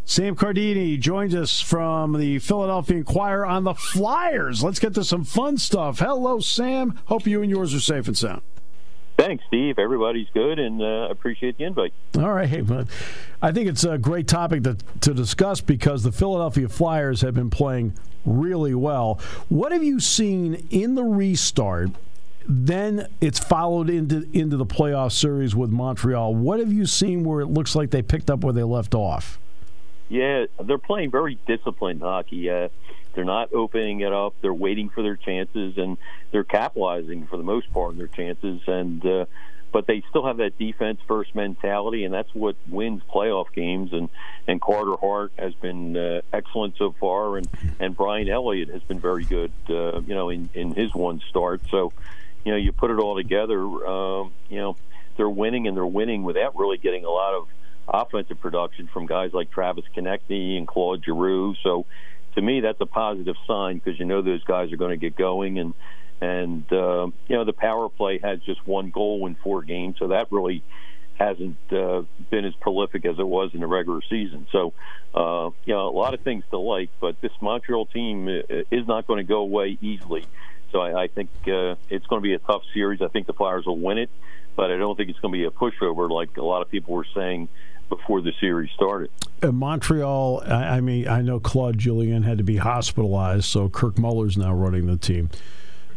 Sam 0.05 0.37
Carchidi 0.37 1.01
joins 1.01 1.35
us 1.35 1.61
from 1.61 2.13
the 2.13 2.39
Philadelphia 2.39 2.99
Inquirer 2.99 3.45
on 3.45 3.65
the 3.65 3.75
Flyers. 3.75 4.63
Let's 4.63 4.79
get 4.79 4.95
to 4.95 5.03
some 5.03 5.25
fun 5.25 5.59
stuff. 5.59 5.99
Hello, 5.99 6.39
Sam. 6.39 7.01
Hope 7.07 7.27
you 7.27 7.43
and 7.43 7.51
yours 7.51 7.75
are 7.75 7.81
safe 7.81 8.07
and 8.07 8.17
sound. 8.17 8.43
Thanks, 9.17 9.43
Steve. 9.49 9.79
Everybody's 9.79 10.29
good, 10.33 10.59
and 10.59 10.81
uh, 10.81 11.09
appreciate 11.11 11.59
the 11.59 11.65
invite. 11.65 11.93
All 12.17 12.33
right, 12.33 12.49
hey, 12.49 12.63
I 13.43 13.51
think 13.51 13.69
it's 13.69 13.83
a 13.83 13.99
great 13.99 14.29
topic 14.29 14.63
to, 14.65 14.77
to 15.01 15.15
discuss 15.15 15.61
because 15.61 16.03
the 16.03 16.13
Philadelphia 16.13 16.69
Flyers 16.69 17.23
have 17.23 17.35
been 17.35 17.51
playing 17.51 17.95
really 18.25 18.75
well. 18.75 19.19
What 19.49 19.73
have 19.73 19.83
you 19.83 19.99
seen 20.01 20.69
in 20.71 20.95
the 20.95 21.05
restart 21.05 21.91
then 22.49 23.09
it's 23.21 23.39
followed 23.39 23.91
into 23.91 24.29
into 24.33 24.57
the 24.57 24.67
playoff 24.67 25.13
series 25.13 25.55
with 25.55 25.71
Montreal. 25.71 26.35
What 26.35 26.61
have 26.61 26.73
you 26.73 26.87
seen 26.87 27.25
where 27.25 27.41
it 27.41 27.47
looks 27.47 27.75
like 27.75 27.91
they 27.91 28.03
picked 28.03 28.31
up 28.31 28.45
where 28.45 28.53
they 28.53 28.63
left 28.63 28.95
off? 28.95 29.39
Yeah, 30.09 30.47
they're 30.63 30.79
playing 30.79 31.11
very 31.11 31.39
disciplined 31.47 32.03
hockey. 32.03 32.49
Uh, 32.49 32.69
they're 33.15 33.25
not 33.25 33.53
opening 33.53 34.01
it 34.01 34.13
up. 34.13 34.35
They're 34.41 34.55
waiting 34.55 34.89
for 34.91 35.03
their 35.03 35.17
chances, 35.17 35.79
and 35.79 35.97
they're 36.31 36.45
capitalizing 36.45 37.27
for 37.27 37.37
the 37.37 37.43
most 37.43 37.73
part 37.73 37.91
on 37.91 37.99
their 37.99 38.07
chances. 38.07 38.61
And 38.69 39.05
uh, 39.05 39.25
but 39.73 39.87
they 39.87 40.03
still 40.09 40.27
have 40.27 40.37
that 40.37 40.57
defense 40.59 41.01
first 41.09 41.35
mentality, 41.35 42.05
and 42.05 42.15
that's 42.15 42.33
what 42.35 42.57
wins 42.69 43.03
playoff 43.13 43.53
games. 43.53 43.93
And 43.93 44.09
and 44.47 44.61
Carter 44.61 44.97
Hart 45.01 45.33
has 45.39 45.55
been 45.55 45.97
uh, 45.97 46.21
excellent 46.33 46.77
so 46.77 46.95
far, 47.01 47.39
and 47.39 47.49
and 47.81 47.97
Brian 47.97 48.29
Elliott 48.29 48.69
has 48.69 48.83
been 48.83 49.01
very 49.01 49.25
good. 49.25 49.53
Uh, 49.69 50.01
you 50.03 50.15
know, 50.15 50.29
in 50.29 50.49
in 50.55 50.75
his 50.75 50.95
one 50.95 51.21
start. 51.29 51.63
So 51.71 51.93
you 52.47 52.53
know, 52.53 52.59
you 52.59 52.71
put 52.71 52.93
it 52.93 53.01
all 53.01 53.17
together, 53.17 53.61
um, 53.61 54.33
you 54.49 54.59
know, 54.59 54.77
they're 55.17 55.29
winning 55.29 55.67
and 55.67 55.77
they're 55.77 55.85
winning 55.85 56.23
without 56.23 56.57
really 56.57 56.79
getting 56.79 57.05
a 57.05 57.11
lot 57.11 57.35
of 57.35 57.49
offensive 57.89 58.41
production 58.41 58.89
from 58.93 59.07
guys 59.07 59.33
like 59.33 59.51
Travis 59.51 59.85
Konecny 59.97 60.57
and 60.57 60.67
Claude 60.69 61.05
Giroux. 61.05 61.57
So 61.65 61.87
to 62.37 62.41
me, 62.41 62.61
that's 62.61 62.81
a 62.81 62.87
positive 62.87 63.35
sign 63.49 63.79
because 63.79 63.99
you 63.99 64.05
know 64.05 64.23
those 64.23 64.45
guys 64.45 64.73
are 64.73 64.77
going 64.77 64.93
to 64.93 64.97
get 64.97 65.17
going 65.17 65.59
and 65.59 65.75
and 66.21 66.73
uh, 66.73 67.09
you 67.27 67.37
know 67.37 67.45
the 67.45 67.53
power 67.53 67.89
play 67.89 68.19
has 68.19 68.39
just 68.47 68.65
one 68.65 68.91
goal 68.91 69.27
in 69.27 69.35
four 69.35 69.63
games, 69.63 69.97
so 69.99 70.09
that 70.09 70.31
really 70.31 70.63
hasn't 71.19 71.57
uh, 71.73 72.03
been 72.31 72.45
as 72.45 72.55
prolific 72.61 73.05
as 73.07 73.19
it 73.19 73.27
was 73.27 73.51
in 73.55 73.61
the 73.61 73.67
regular 73.67 74.03
season. 74.09 74.47
So, 74.53 74.73
uh, 75.15 75.51
you 75.65 75.75
know, 75.75 75.89
a 75.89 75.97
lot 75.97 76.15
of 76.15 76.21
things 76.21 76.45
to 76.51 76.59
like, 76.59 76.91
but 77.01 77.21
this 77.23 77.33
Montreal 77.41 77.87
team 77.87 78.29
uh, 78.29 78.63
is 78.71 78.87
not 78.87 79.07
going 79.07 79.19
to 79.19 79.25
go 79.25 79.39
away 79.39 79.79
easily. 79.81 80.27
So 80.73 80.81
I, 80.81 81.05
I 81.05 81.09
think 81.09 81.31
uh, 81.47 81.77
it's 81.89 82.07
going 82.07 82.21
to 82.21 82.27
be 82.27 82.35
a 82.35 82.39
tough 82.39 82.63
series. 82.75 83.01
I 83.03 83.09
think 83.09 83.27
the 83.27 83.33
Flyers 83.33 83.67
will 83.67 83.79
win 83.79 83.99
it, 83.99 84.11
but 84.57 84.71
I 84.71 84.77
don't 84.77 84.97
think 84.97 85.11
it's 85.11 85.21
going 85.21 85.33
to 85.33 85.39
be 85.39 85.45
a 85.45 85.51
pushover 85.51 86.11
like 86.11 86.37
a 86.37 86.45
lot 86.45 86.63
of 86.63 86.71
people 86.71 86.95
were 86.95 87.07
saying 87.15 87.49
before 87.89 88.21
the 88.21 88.33
series 88.41 88.71
started. 88.73 89.11
Uh, 89.43 89.53
Montreal, 89.53 90.43
I, 90.47 90.77
I 90.77 90.81
mean, 90.81 91.07
I 91.09 91.23
know 91.23 91.39
Claude 91.39 91.79
Julien 91.79 92.23
had 92.23 92.39
to 92.39 92.45
be 92.45 92.57
hospitalized, 92.57 93.45
so 93.45 93.69
Kirk 93.69 93.99
Muller's 93.99 94.37
now 94.37 94.53
running 94.53 94.87
the 94.87 94.97
team. 94.97 95.31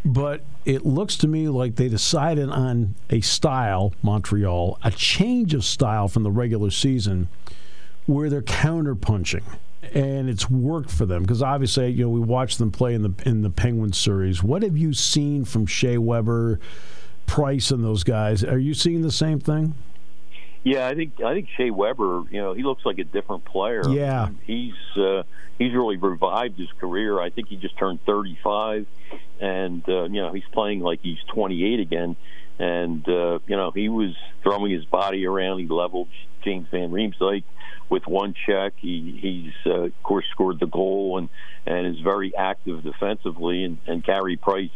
But 0.06 0.44
it 0.66 0.86
looks 0.86 1.18
to 1.18 1.28
me 1.28 1.50
like 1.50 1.76
they 1.76 1.90
decided 1.90 2.50
on 2.50 2.96
a 3.10 3.22
style, 3.22 3.94
Montreal, 4.02 4.78
a 4.84 4.92
change 4.92 5.54
of 5.54 5.66
style 5.66 6.08
from 6.08 6.24
the 6.24 6.32
regular 6.32 6.70
season 6.70 7.28
where 8.06 8.30
they're 8.30 8.42
counterpunching 8.42 9.44
and 9.94 10.30
it's 10.30 10.50
worked 10.50 10.92
for 10.92 11.06
them 11.06 11.24
because 11.24 11.42
obviously 11.42 11.89
you 11.89 12.04
know 12.04 12.10
we 12.10 12.20
watched 12.20 12.58
them 12.58 12.72
play 12.72 12.94
in 12.94 13.02
the 13.02 13.13
in 13.26 13.42
the 13.42 13.50
Penguin 13.50 13.94
series. 13.94 14.44
What 14.44 14.63
have 14.63 14.78
you 14.78 14.94
seen 14.94 15.46
from 15.46 15.65
Shea 15.65 15.98
Weber, 15.98 16.60
Price, 17.26 17.72
and 17.72 17.84
those 17.84 18.04
guys? 18.04 18.44
Are 18.44 18.60
you 18.60 18.74
seeing 18.74 19.02
the 19.02 19.12
same 19.12 19.39
thing? 19.39 19.76
Yeah, 20.63 20.88
I 20.88 20.95
think 20.95 21.22
I 21.22 21.34
think 21.34 21.48
Shea 21.56 21.72
Weber. 21.72 22.24
You 22.32 22.41
know, 22.41 22.54
he 22.54 22.63
looks 22.63 22.86
like 22.86 23.00
a 23.00 23.04
different 23.04 23.45
player. 23.45 23.88
Yeah, 23.89 24.30
he's 24.45 24.74
uh, 24.98 25.24
he's 25.58 25.74
really 25.74 25.98
revived 25.98 26.58
his 26.58 26.69
career. 26.80 27.19
I 27.19 27.30
think 27.30 27.48
he 27.48 27.56
just 27.56 27.78
turned 27.78 28.00
35, 28.06 28.86
and 29.39 29.88
uh, 29.88 30.04
you 30.04 30.22
know 30.22 30.34
he's 30.34 30.43
playing 30.52 30.82
like 30.82 31.00
he's 31.02 31.19
28 31.34 31.80
again. 31.80 32.15
And 32.58 33.08
uh, 33.08 33.39
you 33.48 33.56
know 33.56 33.72
he 33.72 33.88
was 33.88 34.15
throwing 34.43 34.72
his 34.72 34.86
body 34.86 35.26
around. 35.26 35.60
He 35.60 35.67
leveled 35.67 36.10
James 36.43 36.67
Van 36.72 36.91
Riemsdyk 36.91 37.43
with 37.89 38.06
one 38.06 38.34
check. 38.45 38.74
He 38.78 39.17
he's 39.22 39.72
uh, 39.72 39.84
of 39.84 40.04
course 40.04 40.26
scored 40.32 40.60
the 40.60 40.67
goal 40.67 41.17
and 41.17 41.30
and 41.65 41.88
is 41.88 42.02
very 42.02 42.36
active 42.36 42.84
defensively. 42.84 43.63
And, 43.63 43.78
and 43.88 44.04
Carey 44.04 44.36
Price 44.36 44.69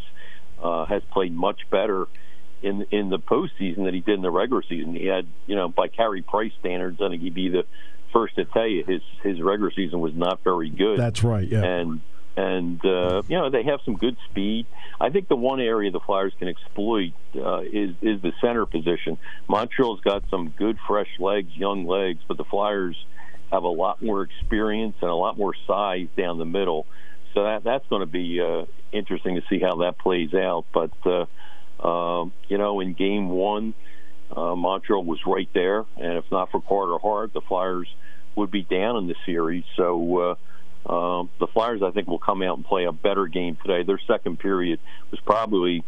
uh, 0.62 0.86
has 0.86 1.02
played 1.12 1.34
much 1.34 1.69
better 1.69 2.08
in 2.63 2.86
in 2.91 3.10
the 3.10 3.19
postseason 3.19 3.86
that 3.86 3.93
he 3.93 3.99
did 3.99 4.15
in 4.15 4.21
the 4.21 4.32
regular 4.32 4.63
season. 4.67 4.95
He 4.95 5.06
had 5.06 5.28
you 5.45 5.56
know 5.56 5.67
by 5.67 5.88
Carey 5.89 6.21
Price 6.21 6.54
standards, 6.60 6.99
I 7.02 7.10
think 7.10 7.21
he'd 7.21 7.36
be 7.36 7.49
the 7.49 7.65
first 8.12 8.36
to 8.36 8.45
tell 8.45 8.67
you 8.67 8.84
his 8.86 9.02
his 9.21 9.41
regular 9.41 9.71
season 9.71 9.99
was 9.99 10.13
not 10.15 10.43
very 10.43 10.69
good. 10.69 10.99
That's 10.99 11.23
right. 11.23 11.47
Yeah. 11.47 11.63
And 11.63 12.02
and 12.36 12.84
uh, 12.86 13.21
you 13.28 13.38
know 13.38 13.49
they 13.49 13.63
have 13.63 13.82
some 13.86 13.95
good 13.95 14.17
speed. 14.30 14.65
I 14.99 15.10
think 15.10 15.28
the 15.28 15.36
one 15.36 15.60
area 15.60 15.91
the 15.91 15.99
Flyers 15.99 16.34
can 16.39 16.47
exploit 16.47 17.13
uh, 17.36 17.62
is 17.62 17.95
is 18.02 18.21
the 18.21 18.32
center 18.41 18.65
position. 18.65 19.17
Montreal's 19.47 20.02
got 20.02 20.23
some 20.32 20.49
good 20.49 20.78
fresh 20.88 21.10
legs, 21.19 21.49
young 21.56 21.86
legs, 21.86 22.19
but 22.28 22.38
the 22.38 22.45
Flyers 22.45 22.95
have 23.52 23.63
a 23.63 23.67
lot 23.67 24.02
more 24.02 24.23
experience 24.23 24.95
and 25.02 25.12
a 25.12 25.15
lot 25.15 25.38
more 25.38 25.54
size 25.67 26.08
down 26.17 26.39
the 26.39 26.45
middle. 26.45 26.88
So 27.34 27.43
that 27.43 27.63
that's 27.63 27.86
going 27.88 28.02
to 28.02 28.12
be 28.12 28.39
uh, 28.41 28.65
interesting 28.91 29.36
to 29.36 29.41
see 29.49 29.60
how 29.60 29.76
that 29.78 29.99
plays 29.99 30.34
out. 30.34 30.65
But 30.73 30.91
uh, 31.06 31.26
uh, 31.84 32.26
you 32.48 32.58
know, 32.58 32.80
in 32.80 32.93
Game 32.93 33.30
One, 33.30 33.74
uh, 34.36 34.56
Montreal 34.56 35.04
was 35.04 35.19
right 35.26 35.50
there, 35.54 35.86
and 35.98 36.17
if 36.17 36.26
not 36.32 36.52
for 36.52 36.62
Carter 36.62 36.98
Hart, 36.98 37.34
the 37.34 37.41
Flyers 37.41 37.88
would 38.36 38.52
be 38.52 38.63
down 38.63 38.98
in 38.98 39.08
the 39.08 39.15
series. 39.26 39.63
So. 39.76 40.19
Uh, 40.19 40.36
um, 40.86 41.30
the 41.39 41.48
Flyers, 41.48 41.82
I 41.82 41.91
think, 41.91 42.10
will 42.10 42.19
come 42.19 42.41
out 42.41 42.58
and 42.58 42.65
play 42.65 42.84
a 42.84 42.91
better 42.91 43.28
game 43.28 43.58
today. 43.65 43.84
Their 43.84 44.02
second 44.06 44.39
period 44.39 44.82
was 45.12 45.19
probably 45.22 45.86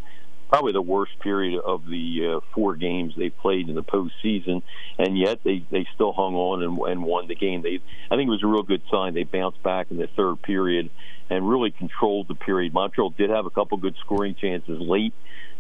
probably 0.50 0.74
the 0.74 0.82
worst 0.82 1.12
period 1.20 1.60
of 1.60 1.86
the 1.86 2.38
uh, 2.38 2.40
four 2.54 2.76
games 2.76 3.14
they 3.18 3.30
played 3.30 3.68
in 3.68 3.76
the 3.76 3.84
postseason, 3.84 4.62
and 4.98 5.18
yet 5.18 5.40
they 5.44 5.66
they 5.72 5.86
still 5.96 6.14
hung 6.14 6.36
on 6.36 6.64
and, 6.64 6.78
and 6.80 7.04
won 7.04 7.28
the 7.28 7.36
game. 7.36 7.62
They 7.62 7.82
I 8.10 8.16
think 8.16 8.28
it 8.28 8.32
was 8.32 8.44
a 8.44 8.48
real 8.48 8.64
good 8.64 8.82
sign. 8.92 9.14
They 9.14 9.24
bounced 9.24 9.62
back 9.64 9.88
in 9.92 9.98
the 9.98 10.08
third 10.16 10.42
period 10.42 10.90
and 11.30 11.50
really 11.50 11.72
controlled 11.72 12.28
the 12.28 12.36
period. 12.36 12.74
Montreal 12.74 13.10
did 13.12 13.32
have 13.32 13.46
a 13.46 13.50
couple 13.50 13.78
good 13.78 13.96
scoring 14.06 14.36
chances 14.40 14.80
late, 14.80 15.14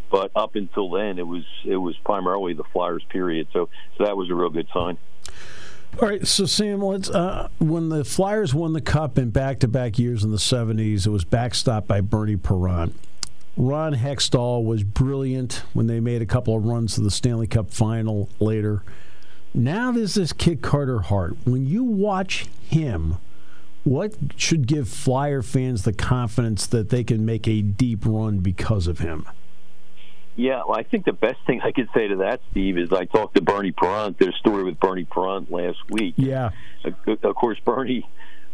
but 0.10 0.32
up 0.36 0.56
until 0.56 0.90
then 0.90 1.20
it 1.20 1.28
was 1.28 1.44
it 1.64 1.78
was 1.78 1.96
primarily 2.06 2.54
the 2.54 2.64
Flyers 2.64 3.04
period. 3.10 3.48
So 3.54 3.70
so 3.98 4.06
that 4.06 4.18
was 4.18 4.30
a 4.30 4.36
real 4.36 4.50
good 4.50 4.68
sign. 4.74 4.98
All 6.02 6.10
right, 6.10 6.28
so 6.28 6.46
Sam, 6.46 6.82
let's. 6.82 7.10
Uh, 7.10 7.48
when 7.60 7.88
the 7.88 8.04
Flyers 8.04 8.54
won 8.54 8.74
the 8.74 8.82
Cup 8.82 9.18
in 9.18 9.30
back-to-back 9.30 9.98
years 9.98 10.26
in 10.26 10.32
the 10.32 10.38
'70s, 10.38 11.08
it 11.08 11.10
was 11.10 11.24
backstopped 11.24 11.88
by 11.88 12.02
Bernie 12.02 12.36
Parent. 12.36 12.94
Ron 13.56 13.96
Hextall 13.96 14.66
was 14.66 14.84
brilliant 14.84 15.64
when 15.72 15.88
they 15.88 16.02
made 16.02 16.22
a 16.22 16.26
couple 16.26 16.58
of 16.58 16.66
runs 16.66 16.96
to 16.96 17.02
the 17.02 17.12
Stanley 17.12 17.48
Cup 17.48 17.72
final 17.72 18.28
later. 18.42 18.84
Now 19.54 19.94
there's 19.94 20.16
this 20.16 20.34
kid 20.34 20.62
Carter 20.62 21.00
Hart. 21.00 21.38
When 21.46 21.66
you 21.66 21.86
watch 21.86 22.48
him, 22.68 23.16
what 23.86 24.16
should 24.36 24.68
give 24.68 24.90
Flyer 24.90 25.42
fans 25.42 25.84
the 25.84 25.94
confidence 25.94 26.68
that 26.68 26.90
they 26.90 27.06
can 27.06 27.26
make 27.26 27.48
a 27.48 27.62
deep 27.62 28.06
run 28.06 28.40
because 28.40 28.88
of 28.88 29.00
him? 29.00 29.26
Yeah, 30.36 30.64
well, 30.68 30.78
I 30.78 30.84
think 30.84 31.06
the 31.06 31.14
best 31.14 31.38
thing 31.48 31.62
I 31.62 31.72
could 31.72 31.88
say 31.94 32.10
to 32.10 32.18
that, 32.18 32.42
Steve, 32.52 32.78
is 32.78 32.92
I 32.92 33.06
talked 33.06 33.36
to 33.36 33.42
Bernie 33.42 33.72
Parent. 33.72 34.20
Their 34.20 34.34
story 34.34 34.64
with 34.64 34.80
Bernie 34.80 35.06
Parent 35.06 35.50
last 35.50 35.78
week. 35.90 36.16
Yeah. 36.18 36.50
Of 36.84 37.36
course, 37.36 37.58
Bernie 37.64 38.06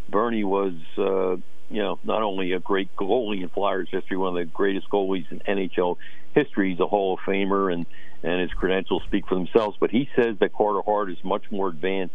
Bernie 0.07 0.43
was, 0.43 0.73
uh, 0.97 1.37
you 1.69 1.81
know, 1.81 1.97
not 2.03 2.21
only 2.21 2.51
a 2.51 2.59
great 2.59 2.95
goalie 2.95 3.41
in 3.41 3.49
Flyers 3.49 3.87
history, 3.89 4.17
one 4.17 4.29
of 4.29 4.35
the 4.35 4.45
greatest 4.45 4.89
goalies 4.89 5.31
in 5.31 5.39
NHL 5.39 5.97
history. 6.35 6.71
He's 6.71 6.79
a 6.79 6.87
Hall 6.87 7.15
of 7.15 7.19
Famer, 7.21 7.73
and 7.73 7.85
and 8.23 8.41
his 8.41 8.51
credentials 8.51 9.01
speak 9.07 9.27
for 9.27 9.35
themselves. 9.35 9.77
But 9.79 9.89
he 9.89 10.07
says 10.15 10.37
that 10.39 10.53
Carter 10.53 10.81
Hart 10.85 11.09
is 11.09 11.17
much 11.23 11.49
more 11.49 11.69
advanced 11.69 12.13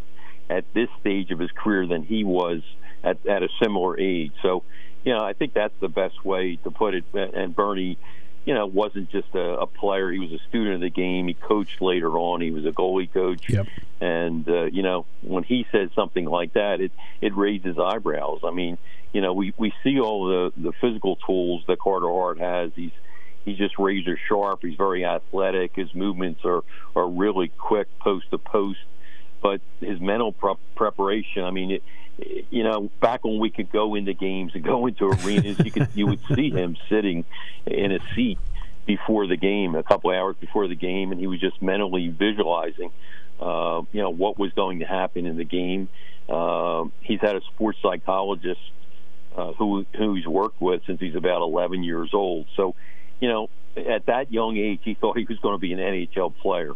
at 0.48 0.64
this 0.74 0.88
stage 1.00 1.32
of 1.32 1.40
his 1.40 1.50
career 1.50 1.86
than 1.88 2.04
he 2.04 2.22
was 2.22 2.62
at 3.02 3.24
at 3.26 3.42
a 3.42 3.48
similar 3.60 3.98
age. 3.98 4.32
So, 4.42 4.62
you 5.04 5.12
know, 5.12 5.24
I 5.24 5.32
think 5.32 5.54
that's 5.54 5.74
the 5.80 5.88
best 5.88 6.24
way 6.24 6.56
to 6.62 6.70
put 6.70 6.94
it. 6.94 7.04
And 7.12 7.56
Bernie 7.56 7.98
you 8.46 8.54
know, 8.54 8.64
wasn't 8.64 9.10
just 9.10 9.34
a, 9.34 9.58
a 9.58 9.66
player. 9.66 10.10
He 10.10 10.20
was 10.20 10.32
a 10.32 10.38
student 10.48 10.76
of 10.76 10.80
the 10.80 10.88
game. 10.90 11.26
He 11.26 11.34
coached 11.34 11.82
later 11.82 12.16
on. 12.16 12.40
He 12.40 12.52
was 12.52 12.64
a 12.64 12.70
goalie 12.70 13.12
coach. 13.12 13.48
Yep. 13.50 13.66
And 14.00 14.48
uh, 14.48 14.64
you 14.64 14.82
know, 14.82 15.04
when 15.20 15.42
he 15.42 15.66
says 15.72 15.90
something 15.94 16.24
like 16.24 16.54
that, 16.54 16.80
it 16.80 16.92
it 17.20 17.36
raises 17.36 17.76
eyebrows. 17.76 18.40
I 18.44 18.52
mean, 18.52 18.78
you 19.12 19.20
know, 19.20 19.32
we 19.32 19.52
we 19.58 19.72
see 19.82 19.98
all 19.98 20.26
the 20.28 20.52
the 20.56 20.72
physical 20.80 21.16
tools 21.16 21.64
that 21.66 21.80
Carter 21.80 22.08
Hart 22.08 22.38
has. 22.38 22.70
He's 22.76 22.92
he's 23.44 23.58
just 23.58 23.78
razor 23.78 24.18
sharp. 24.28 24.60
He's 24.62 24.76
very 24.76 25.04
athletic. 25.04 25.74
His 25.74 25.92
movements 25.92 26.42
are 26.44 26.62
are 26.94 27.08
really 27.08 27.48
quick, 27.48 27.88
post 27.98 28.30
to 28.30 28.38
post. 28.38 28.78
But 29.42 29.60
his 29.80 30.00
mental 30.00 30.32
prep 30.32 30.58
preparation, 30.74 31.44
I 31.44 31.50
mean, 31.50 31.72
it, 31.72 31.82
you 32.50 32.64
know, 32.64 32.90
back 33.00 33.24
when 33.24 33.38
we 33.38 33.50
could 33.50 33.70
go 33.70 33.94
into 33.94 34.14
games 34.14 34.52
and 34.54 34.64
go 34.64 34.86
into 34.86 35.06
arenas, 35.06 35.58
you 35.64 35.70
could 35.70 35.88
you 35.94 36.06
would 36.06 36.20
see 36.34 36.50
him 36.50 36.76
sitting 36.88 37.24
in 37.66 37.92
a 37.92 37.98
seat 38.14 38.38
before 38.86 39.26
the 39.26 39.36
game, 39.36 39.74
a 39.74 39.82
couple 39.82 40.10
hours 40.10 40.36
before 40.40 40.68
the 40.68 40.74
game, 40.74 41.12
and 41.12 41.20
he 41.20 41.26
was 41.26 41.40
just 41.40 41.60
mentally 41.60 42.08
visualizing, 42.08 42.92
uh, 43.40 43.82
you 43.92 44.00
know, 44.00 44.10
what 44.10 44.38
was 44.38 44.52
going 44.52 44.78
to 44.78 44.84
happen 44.86 45.26
in 45.26 45.36
the 45.36 45.44
game. 45.44 45.88
Uh, 46.28 46.84
he's 47.00 47.20
had 47.20 47.36
a 47.36 47.40
sports 47.42 47.78
psychologist 47.82 48.60
uh, 49.36 49.52
who 49.52 49.84
who 49.96 50.14
he's 50.14 50.26
worked 50.26 50.60
with 50.60 50.82
since 50.86 51.00
he's 51.00 51.14
about 51.14 51.42
11 51.42 51.82
years 51.82 52.10
old. 52.14 52.46
So, 52.56 52.74
you 53.20 53.28
know, 53.28 53.50
at 53.76 54.06
that 54.06 54.32
young 54.32 54.56
age, 54.56 54.80
he 54.82 54.94
thought 54.94 55.18
he 55.18 55.24
was 55.24 55.38
going 55.38 55.54
to 55.54 55.58
be 55.58 55.72
an 55.72 55.78
NHL 55.78 56.34
player 56.36 56.74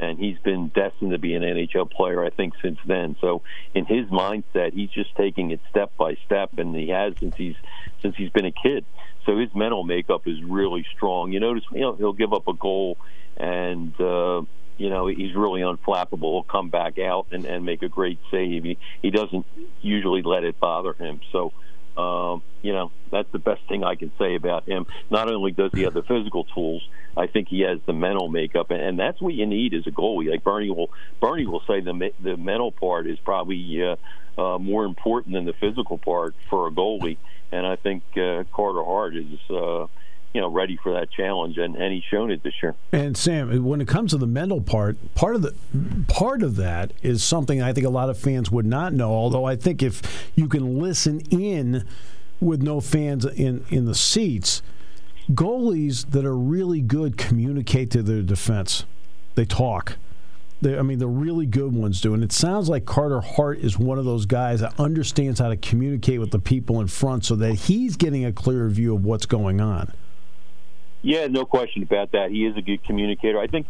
and 0.00 0.18
he's 0.18 0.38
been 0.38 0.68
destined 0.68 1.12
to 1.12 1.18
be 1.18 1.34
an 1.34 1.42
NHL 1.42 1.90
player, 1.90 2.24
I 2.24 2.30
think, 2.30 2.54
since 2.62 2.78
then. 2.86 3.16
So 3.20 3.42
in 3.74 3.84
his 3.84 4.06
mindset, 4.06 4.72
he's 4.72 4.88
just 4.88 5.14
taking 5.14 5.50
it 5.50 5.60
step 5.68 5.92
by 5.98 6.16
step, 6.24 6.58
and 6.58 6.74
he 6.74 6.88
has 6.88 7.14
since 7.20 7.36
he's 7.36 7.56
since 8.00 8.16
he's 8.16 8.30
been 8.30 8.46
a 8.46 8.52
kid. 8.52 8.86
So 9.26 9.38
his 9.38 9.54
mental 9.54 9.84
makeup 9.84 10.26
is 10.26 10.42
really 10.42 10.86
strong. 10.96 11.32
You 11.32 11.40
notice, 11.40 11.64
you 11.70 11.80
know, 11.80 11.94
he'll 11.94 12.14
give 12.14 12.32
up 12.32 12.48
a 12.48 12.54
goal, 12.54 12.96
and 13.36 13.92
uh, 14.00 14.42
you 14.78 14.88
know 14.88 15.06
he's 15.06 15.34
really 15.34 15.60
unflappable. 15.60 16.32
He'll 16.32 16.42
come 16.44 16.70
back 16.70 16.98
out 16.98 17.26
and, 17.30 17.44
and 17.44 17.66
make 17.66 17.82
a 17.82 17.88
great 17.88 18.18
save. 18.30 18.64
He, 18.64 18.78
he 19.02 19.10
doesn't 19.10 19.44
usually 19.82 20.22
let 20.22 20.44
it 20.44 20.58
bother 20.58 20.94
him. 20.94 21.20
So 21.30 21.52
um, 21.96 22.42
you 22.62 22.72
know, 22.72 22.90
that's 23.10 23.30
the 23.32 23.38
best 23.38 23.62
thing 23.68 23.84
I 23.84 23.94
can 23.94 24.12
say 24.18 24.34
about 24.34 24.68
him. 24.68 24.86
Not 25.10 25.30
only 25.30 25.52
does 25.52 25.70
he 25.74 25.82
have 25.82 25.94
the 25.94 26.02
physical 26.02 26.44
tools, 26.44 26.86
I 27.16 27.26
think 27.26 27.48
he 27.48 27.60
has 27.60 27.80
the 27.86 27.92
mental 27.92 28.28
makeup, 28.28 28.70
and, 28.70 28.80
and 28.80 28.98
that's 28.98 29.20
what 29.20 29.34
you 29.34 29.46
need 29.46 29.74
as 29.74 29.86
a 29.86 29.90
goalie. 29.90 30.30
Like 30.30 30.44
Bernie 30.44 30.70
will, 30.70 30.90
Bernie 31.20 31.46
will 31.46 31.62
say 31.66 31.80
the 31.80 32.12
the 32.20 32.36
mental 32.36 32.72
part 32.72 33.06
is 33.06 33.18
probably 33.18 33.82
uh, 33.82 33.96
uh, 34.40 34.58
more 34.58 34.84
important 34.84 35.34
than 35.34 35.44
the 35.44 35.52
physical 35.54 35.98
part 35.98 36.34
for 36.48 36.68
a 36.68 36.70
goalie. 36.70 37.18
And 37.52 37.66
I 37.66 37.76
think 37.76 38.02
uh, 38.16 38.44
Carter 38.52 38.84
Hart 38.84 39.16
is. 39.16 39.38
Uh, 39.48 39.86
you 40.32 40.40
know, 40.40 40.48
ready 40.48 40.76
for 40.76 40.92
that 40.92 41.10
challenge, 41.10 41.58
and, 41.58 41.74
and 41.74 41.92
he's 41.92 42.04
shown 42.04 42.30
it 42.30 42.42
this 42.42 42.54
year. 42.62 42.74
And 42.92 43.16
Sam, 43.16 43.64
when 43.64 43.80
it 43.80 43.88
comes 43.88 44.12
to 44.12 44.16
the 44.16 44.26
mental 44.26 44.60
part, 44.60 44.96
part 45.14 45.34
of 45.34 45.42
the 45.42 45.54
part 46.06 46.42
of 46.42 46.56
that 46.56 46.92
is 47.02 47.24
something 47.24 47.60
I 47.60 47.72
think 47.72 47.86
a 47.86 47.90
lot 47.90 48.10
of 48.10 48.18
fans 48.18 48.50
would 48.50 48.66
not 48.66 48.92
know. 48.92 49.10
Although 49.10 49.44
I 49.44 49.56
think 49.56 49.82
if 49.82 50.30
you 50.36 50.46
can 50.46 50.78
listen 50.78 51.20
in 51.30 51.84
with 52.40 52.62
no 52.62 52.80
fans 52.80 53.24
in 53.24 53.64
in 53.70 53.86
the 53.86 53.94
seats, 53.94 54.62
goalies 55.32 56.10
that 56.10 56.24
are 56.24 56.36
really 56.36 56.80
good 56.80 57.16
communicate 57.16 57.90
to 57.92 58.02
their 58.02 58.22
defense. 58.22 58.84
They 59.34 59.44
talk. 59.44 59.96
They, 60.62 60.78
I 60.78 60.82
mean, 60.82 60.98
the 60.98 61.08
really 61.08 61.46
good 61.46 61.74
ones 61.74 62.00
do. 62.00 62.14
And 62.14 62.22
it 62.22 62.32
sounds 62.32 62.68
like 62.68 62.84
Carter 62.84 63.20
Hart 63.20 63.58
is 63.58 63.78
one 63.78 63.98
of 63.98 64.04
those 64.04 64.26
guys 64.26 64.60
that 64.60 64.78
understands 64.78 65.40
how 65.40 65.48
to 65.48 65.56
communicate 65.56 66.20
with 66.20 66.30
the 66.30 66.38
people 66.38 66.80
in 66.80 66.86
front 66.86 67.24
so 67.24 67.34
that 67.36 67.54
he's 67.54 67.96
getting 67.96 68.24
a 68.24 68.32
clearer 68.32 68.68
view 68.68 68.94
of 68.94 69.04
what's 69.04 69.26
going 69.26 69.60
on. 69.60 69.92
Yeah, 71.02 71.26
no 71.28 71.44
question 71.44 71.82
about 71.82 72.12
that. 72.12 72.30
He 72.30 72.46
is 72.46 72.56
a 72.56 72.62
good 72.62 72.84
communicator. 72.84 73.38
I 73.38 73.46
think, 73.46 73.66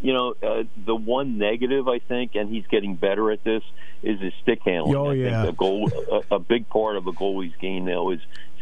you 0.00 0.12
know, 0.12 0.34
uh, 0.42 0.64
the 0.84 0.96
one 0.96 1.38
negative 1.38 1.88
I 1.88 2.00
think, 2.00 2.34
and 2.34 2.48
he's 2.48 2.66
getting 2.66 2.96
better 2.96 3.30
at 3.30 3.44
this, 3.44 3.62
is 4.02 4.20
his 4.20 4.32
stick 4.42 4.60
handling. 4.64 4.96
Oh 4.96 5.10
I 5.10 5.14
yeah, 5.14 5.44
a 5.44 5.52
goal, 5.52 5.90
a, 6.10 6.36
a 6.36 6.38
big 6.38 6.68
part 6.68 6.96
of 6.96 7.06
a 7.06 7.12
goalie's 7.12 7.54
game 7.60 7.84
now 7.84 8.10
is 8.10 8.20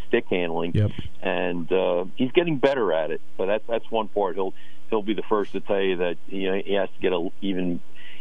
stick 0.08 0.26
handling. 0.28 0.72
Yep. 0.74 0.90
And 1.22 1.72
uh, 1.72 2.04
he's 2.16 2.32
getting 2.32 2.58
better 2.58 2.92
at 2.92 3.10
it. 3.10 3.22
But 3.38 3.46
that's 3.46 3.66
that's 3.66 3.90
one 3.90 4.08
part. 4.08 4.34
He'll 4.34 4.52
he'll 4.90 5.02
be 5.02 5.14
the 5.14 5.22
first 5.22 5.52
to 5.52 5.60
tell 5.60 5.80
you 5.80 5.96
that 5.96 6.18
you 6.28 6.50
know 6.50 6.62
he 6.64 6.74
has 6.74 6.90
to 6.90 7.00
get 7.00 7.12
a 7.12 7.30
even 7.40 7.80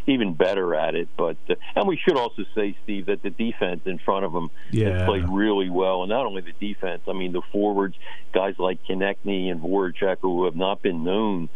even 0.10 0.34
better 0.34 0.76
at 0.76 0.96
it. 0.96 1.10
But 1.18 1.38
uh, 1.50 1.56
and 1.76 1.88
we 1.88 1.98
should 1.98 2.18
also 2.18 2.44
say, 2.56 2.76
Steve, 2.84 3.08
that 3.08 3.22
the 3.22 3.30
defense 3.30 3.82
in 3.86 4.00
front 4.00 4.26
of 4.26 4.34
them 4.34 4.50
yeah. 4.72 4.90
has 4.90 5.06
played 5.06 5.28
really 5.30 5.70
well, 5.70 6.04
and 6.04 6.10
not 6.10 6.26
only 6.26 6.42
the 6.42 6.54
defense. 6.60 7.02
I 7.08 7.14
mean, 7.14 7.32
the 7.32 7.42
forwards, 7.52 7.96
guys 8.34 8.56
like 8.58 8.84
Konecny 8.86 9.52
and 9.52 9.62
Voracek, 9.62 10.18
who 10.22 10.46
have 10.46 10.56
not 10.56 10.82
been 10.82 11.04
known 11.04 11.50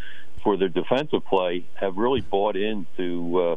for 0.44 0.58
their 0.58 0.70
defensive 0.70 1.26
play, 1.26 1.66
have 1.76 1.98
really 1.98 2.22
bought 2.22 2.56
into 2.56 3.40
uh, 3.40 3.56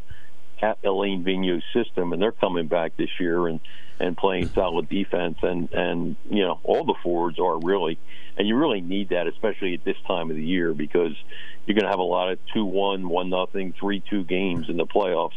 Alain 0.85 1.23
Vigneault's 1.23 1.65
system, 1.73 2.13
and 2.13 2.21
they're 2.21 2.33
coming 2.33 2.67
back 2.67 2.97
this 2.97 3.11
year 3.21 3.47
and 3.47 3.61
and 3.99 4.17
playing 4.17 4.49
solid 4.49 4.89
defense. 4.89 5.39
And 5.43 5.73
and 5.73 6.17
you 6.31 6.43
know, 6.43 6.61
all 6.63 6.85
the 6.85 6.95
forwards 7.03 7.39
are 7.39 7.59
really, 7.59 7.99
and 8.37 8.47
you 8.47 8.57
really 8.57 8.81
need 8.81 9.11
that, 9.11 9.27
especially 9.27 9.75
at 9.75 9.85
this 9.85 9.97
time 10.07 10.31
of 10.31 10.37
the 10.37 10.45
year, 10.45 10.75
because 10.75 11.15
you're 11.67 11.75
going 11.75 11.85
to 11.85 11.91
have 11.91 11.99
a 11.99 12.03
lot 12.03 12.31
of 12.31 12.39
two 12.53 12.65
one, 12.65 13.09
one 13.09 13.31
nothing, 13.31 13.75
three 13.79 14.03
two 14.09 14.25
games 14.25 14.69
in 14.69 14.77
the 14.77 14.87
playoffs, 14.87 15.37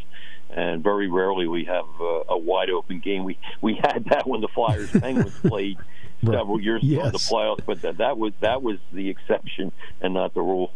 and 0.49 0.83
very 0.83 1.09
rarely 1.09 1.47
we 1.47 1.65
have 1.65 1.85
uh, 1.99 2.23
a 2.29 2.37
wide 2.37 2.69
open 2.69 2.99
game. 2.99 3.23
We 3.23 3.37
we 3.61 3.75
had 3.75 4.05
that 4.09 4.27
when 4.27 4.41
the 4.41 4.49
Flyers 4.49 4.91
Penguins 4.99 5.37
played 5.39 5.77
several 6.23 6.59
years 6.59 6.83
yes. 6.83 6.99
ago 6.99 7.07
in 7.07 7.13
the 7.13 7.19
playoffs, 7.19 7.65
but 7.65 7.81
that, 7.81 7.97
that 7.97 8.17
was 8.17 8.33
that 8.41 8.61
was 8.61 8.77
the 8.91 9.09
exception 9.09 9.71
and 10.01 10.13
not 10.13 10.33
the 10.33 10.41
rule. 10.41 10.71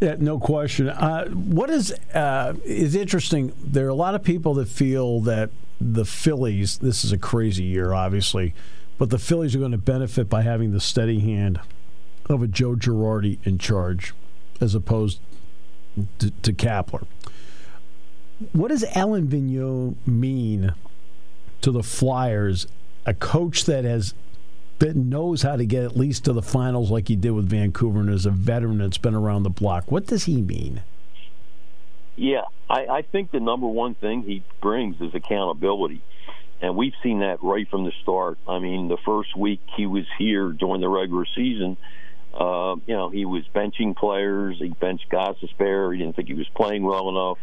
Yeah, 0.00 0.16
no 0.18 0.38
question. 0.38 0.88
Uh, 0.88 1.28
what 1.28 1.70
is 1.70 1.92
uh, 2.14 2.54
is 2.64 2.94
interesting? 2.94 3.52
There 3.62 3.86
are 3.86 3.90
a 3.90 3.94
lot 3.94 4.14
of 4.14 4.22
people 4.22 4.54
that 4.54 4.68
feel 4.68 5.20
that 5.20 5.50
the 5.80 6.04
Phillies. 6.04 6.78
This 6.78 7.04
is 7.04 7.12
a 7.12 7.18
crazy 7.18 7.64
year, 7.64 7.92
obviously, 7.92 8.54
but 8.98 9.10
the 9.10 9.18
Phillies 9.18 9.54
are 9.54 9.58
going 9.58 9.72
to 9.72 9.78
benefit 9.78 10.28
by 10.28 10.42
having 10.42 10.72
the 10.72 10.80
steady 10.80 11.20
hand 11.20 11.60
of 12.26 12.42
a 12.42 12.46
Joe 12.46 12.74
Girardi 12.74 13.38
in 13.44 13.58
charge 13.58 14.14
as 14.60 14.74
opposed 14.74 15.20
to, 16.18 16.30
to 16.30 16.52
Kapler. 16.52 17.06
What 18.52 18.68
does 18.68 18.84
Alain 18.94 19.26
Vigneault 19.26 19.96
mean 20.06 20.72
to 21.60 21.72
the 21.72 21.82
Flyers? 21.82 22.66
A 23.06 23.14
coach 23.14 23.64
that 23.64 23.84
has 23.84 24.14
that 24.78 24.96
knows 24.96 25.42
how 25.42 25.56
to 25.56 25.66
get 25.66 25.84
at 25.84 25.96
least 25.96 26.24
to 26.24 26.32
the 26.32 26.42
finals 26.42 26.90
like 26.90 27.08
he 27.08 27.16
did 27.16 27.32
with 27.32 27.48
Vancouver 27.48 28.00
and 28.00 28.10
is 28.10 28.26
a 28.26 28.30
veteran 28.30 28.78
that's 28.78 28.98
been 28.98 29.14
around 29.14 29.42
the 29.42 29.50
block. 29.50 29.90
What 29.90 30.06
does 30.06 30.24
he 30.24 30.40
mean? 30.40 30.82
Yeah, 32.16 32.44
I, 32.68 32.86
I 32.86 33.02
think 33.02 33.30
the 33.30 33.40
number 33.40 33.66
one 33.66 33.94
thing 33.94 34.22
he 34.22 34.42
brings 34.60 35.00
is 35.00 35.14
accountability. 35.14 36.00
And 36.60 36.76
we've 36.76 36.94
seen 37.02 37.20
that 37.20 37.42
right 37.42 37.68
from 37.68 37.84
the 37.84 37.92
start. 38.02 38.38
I 38.48 38.58
mean, 38.58 38.88
the 38.88 38.98
first 39.04 39.36
week 39.36 39.60
he 39.76 39.86
was 39.86 40.06
here 40.18 40.50
during 40.50 40.80
the 40.80 40.88
regular 40.88 41.26
season, 41.34 41.76
Uh, 42.34 42.76
you 42.86 42.94
know, 42.94 43.08
he 43.08 43.24
was 43.24 43.42
benching 43.54 43.96
players. 43.96 44.58
He 44.58 44.68
benched 44.68 45.08
Gostisbehere. 45.08 45.92
He 45.92 45.98
didn't 45.98 46.14
think 46.14 46.28
he 46.28 46.34
was 46.34 46.48
playing 46.54 46.84
well 46.84 47.08
enough. 47.08 47.38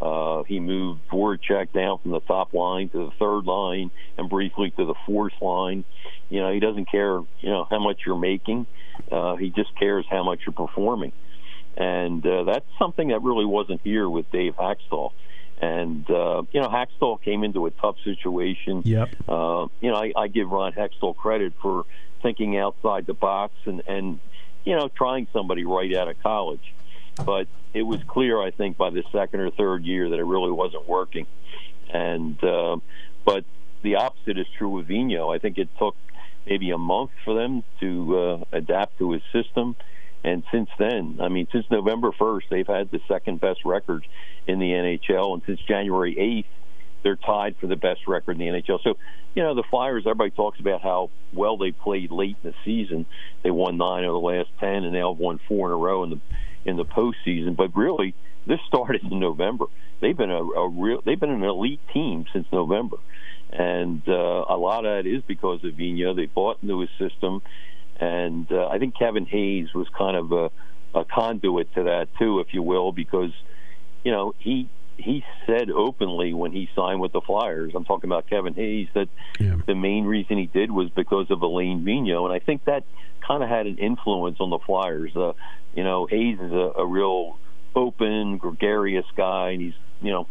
Uh, 0.00 0.42
he 0.42 0.60
moved 0.60 1.00
Voracek 1.10 1.72
down 1.72 1.98
from 1.98 2.10
the 2.10 2.20
top 2.20 2.52
line 2.52 2.88
to 2.90 3.06
the 3.06 3.10
third 3.18 3.46
line 3.46 3.90
and 4.18 4.28
briefly 4.28 4.70
to 4.72 4.84
the 4.84 4.94
fourth 5.06 5.32
line. 5.40 5.84
You 6.28 6.40
know, 6.40 6.52
he 6.52 6.60
doesn't 6.60 6.90
care, 6.90 7.20
you 7.40 7.48
know, 7.48 7.66
how 7.68 7.78
much 7.78 8.00
you're 8.04 8.18
making. 8.18 8.66
Uh, 9.10 9.36
he 9.36 9.50
just 9.50 9.74
cares 9.78 10.04
how 10.10 10.22
much 10.22 10.40
you're 10.46 10.52
performing. 10.52 11.12
And 11.76 12.26
uh, 12.26 12.44
that's 12.44 12.66
something 12.78 13.08
that 13.08 13.22
really 13.22 13.44
wasn't 13.44 13.80
here 13.84 14.08
with 14.08 14.30
Dave 14.30 14.54
Hakstol. 14.56 15.12
And, 15.60 16.08
uh, 16.10 16.42
you 16.52 16.60
know, 16.60 16.68
Hakstol 16.68 17.22
came 17.22 17.42
into 17.42 17.64
a 17.66 17.70
tough 17.70 17.96
situation. 18.04 18.82
Yep. 18.84 19.08
Uh, 19.26 19.66
you 19.80 19.90
know, 19.90 19.96
I, 19.96 20.12
I 20.16 20.28
give 20.28 20.50
Ron 20.50 20.72
Hextall 20.72 21.16
credit 21.16 21.54
for 21.62 21.84
thinking 22.22 22.58
outside 22.58 23.06
the 23.06 23.14
box 23.14 23.54
and, 23.64 23.82
and, 23.86 24.20
you 24.64 24.76
know, 24.76 24.88
trying 24.88 25.26
somebody 25.32 25.64
right 25.64 25.94
out 25.96 26.08
of 26.08 26.22
college 26.22 26.74
but 27.24 27.48
it 27.74 27.82
was 27.82 28.02
clear, 28.06 28.40
I 28.40 28.50
think, 28.50 28.76
by 28.76 28.90
the 28.90 29.02
second 29.12 29.40
or 29.40 29.50
third 29.50 29.84
year 29.84 30.10
that 30.10 30.18
it 30.18 30.24
really 30.24 30.50
wasn't 30.50 30.88
working. 30.88 31.26
And 31.92 32.42
uh, 32.42 32.76
but 33.24 33.44
the 33.82 33.96
opposite 33.96 34.38
is 34.38 34.46
true 34.58 34.70
with 34.70 34.88
Vigneault. 34.88 35.34
I 35.34 35.38
think 35.38 35.58
it 35.58 35.68
took 35.78 35.96
maybe 36.46 36.70
a 36.70 36.78
month 36.78 37.10
for 37.24 37.34
them 37.34 37.62
to 37.80 38.18
uh, 38.18 38.44
adapt 38.52 38.98
to 38.98 39.12
his 39.12 39.22
system. 39.32 39.76
And 40.24 40.42
since 40.50 40.68
then, 40.78 41.18
I 41.20 41.28
mean, 41.28 41.46
since 41.52 41.66
November 41.70 42.10
1st, 42.10 42.42
they've 42.50 42.66
had 42.66 42.90
the 42.90 43.00
second 43.06 43.40
best 43.40 43.60
record 43.64 44.06
in 44.46 44.58
the 44.58 44.70
NHL. 44.70 45.34
And 45.34 45.42
since 45.46 45.60
January 45.68 46.14
8th, 46.16 46.52
they're 47.02 47.16
tied 47.16 47.56
for 47.60 47.68
the 47.68 47.76
best 47.76 48.08
record 48.08 48.40
in 48.40 48.52
the 48.52 48.60
NHL. 48.60 48.82
So, 48.82 48.96
you 49.34 49.42
know, 49.42 49.54
the 49.54 49.62
Flyers, 49.70 50.02
everybody 50.04 50.30
talks 50.30 50.58
about 50.58 50.82
how 50.82 51.10
well 51.32 51.56
they 51.56 51.70
played 51.70 52.10
late 52.10 52.36
in 52.42 52.50
the 52.50 52.56
season. 52.64 53.06
They 53.44 53.50
won 53.52 53.76
nine 53.76 54.04
of 54.04 54.12
the 54.12 54.18
last 54.18 54.48
10, 54.58 54.84
and 54.84 54.92
now 54.92 55.12
have 55.12 55.20
won 55.20 55.38
four 55.46 55.68
in 55.68 55.72
a 55.72 55.76
row 55.76 56.02
in 56.02 56.10
the 56.10 56.20
in 56.66 56.76
the 56.76 56.84
postseason. 56.84 57.56
But 57.56 57.74
really, 57.76 58.14
this 58.46 58.60
started 58.66 59.02
in 59.04 59.18
November. 59.20 59.66
They've 60.00 60.16
been 60.16 60.30
a, 60.30 60.42
a 60.42 60.68
real 60.68 61.00
they've 61.04 61.18
been 61.18 61.30
an 61.30 61.42
elite 61.42 61.80
team 61.92 62.26
since 62.32 62.46
November, 62.52 62.98
and 63.50 64.02
uh, 64.06 64.44
a 64.48 64.56
lot 64.56 64.84
of 64.84 65.04
that 65.04 65.08
is 65.08 65.22
because 65.26 65.64
of 65.64 65.72
Vigneault. 65.72 66.16
They 66.16 66.26
bought 66.26 66.58
into 66.62 66.80
his 66.80 66.90
system, 66.98 67.40
and 67.98 68.50
uh, 68.52 68.68
I 68.68 68.78
think 68.78 68.98
Kevin 68.98 69.24
Hayes 69.26 69.72
was 69.74 69.86
kind 69.96 70.16
of 70.16 70.32
a, 70.32 70.50
a 70.98 71.04
conduit 71.04 71.72
to 71.74 71.84
that 71.84 72.08
too, 72.18 72.40
if 72.40 72.52
you 72.52 72.62
will, 72.62 72.92
because 72.92 73.32
you 74.04 74.12
know 74.12 74.34
he 74.38 74.68
he 74.98 75.24
said 75.46 75.70
openly 75.70 76.32
when 76.32 76.52
he 76.52 76.68
signed 76.74 77.00
with 77.00 77.12
the 77.12 77.20
Flyers, 77.20 77.72
I'm 77.74 77.84
talking 77.84 78.08
about 78.08 78.28
Kevin 78.28 78.54
Hayes, 78.54 78.88
that 78.94 79.08
yeah. 79.38 79.56
the 79.66 79.74
main 79.74 80.04
reason 80.04 80.38
he 80.38 80.46
did 80.46 80.70
was 80.70 80.90
because 80.90 81.30
of 81.30 81.42
Alain 81.42 81.84
Vigneault, 81.84 82.24
and 82.24 82.32
I 82.32 82.38
think 82.38 82.64
that 82.64 82.84
kind 83.20 83.42
of 83.42 83.48
had 83.48 83.66
an 83.66 83.78
influence 83.78 84.38
on 84.40 84.50
the 84.50 84.58
Flyers. 84.58 85.14
Uh, 85.16 85.32
you 85.74 85.84
know, 85.84 86.06
Hayes 86.06 86.38
is 86.40 86.52
a, 86.52 86.72
a 86.78 86.86
real 86.86 87.38
open, 87.74 88.38
gregarious 88.38 89.06
guy, 89.16 89.50
and 89.50 89.60
he's 89.60 89.74
you 90.00 90.10
know 90.10 90.26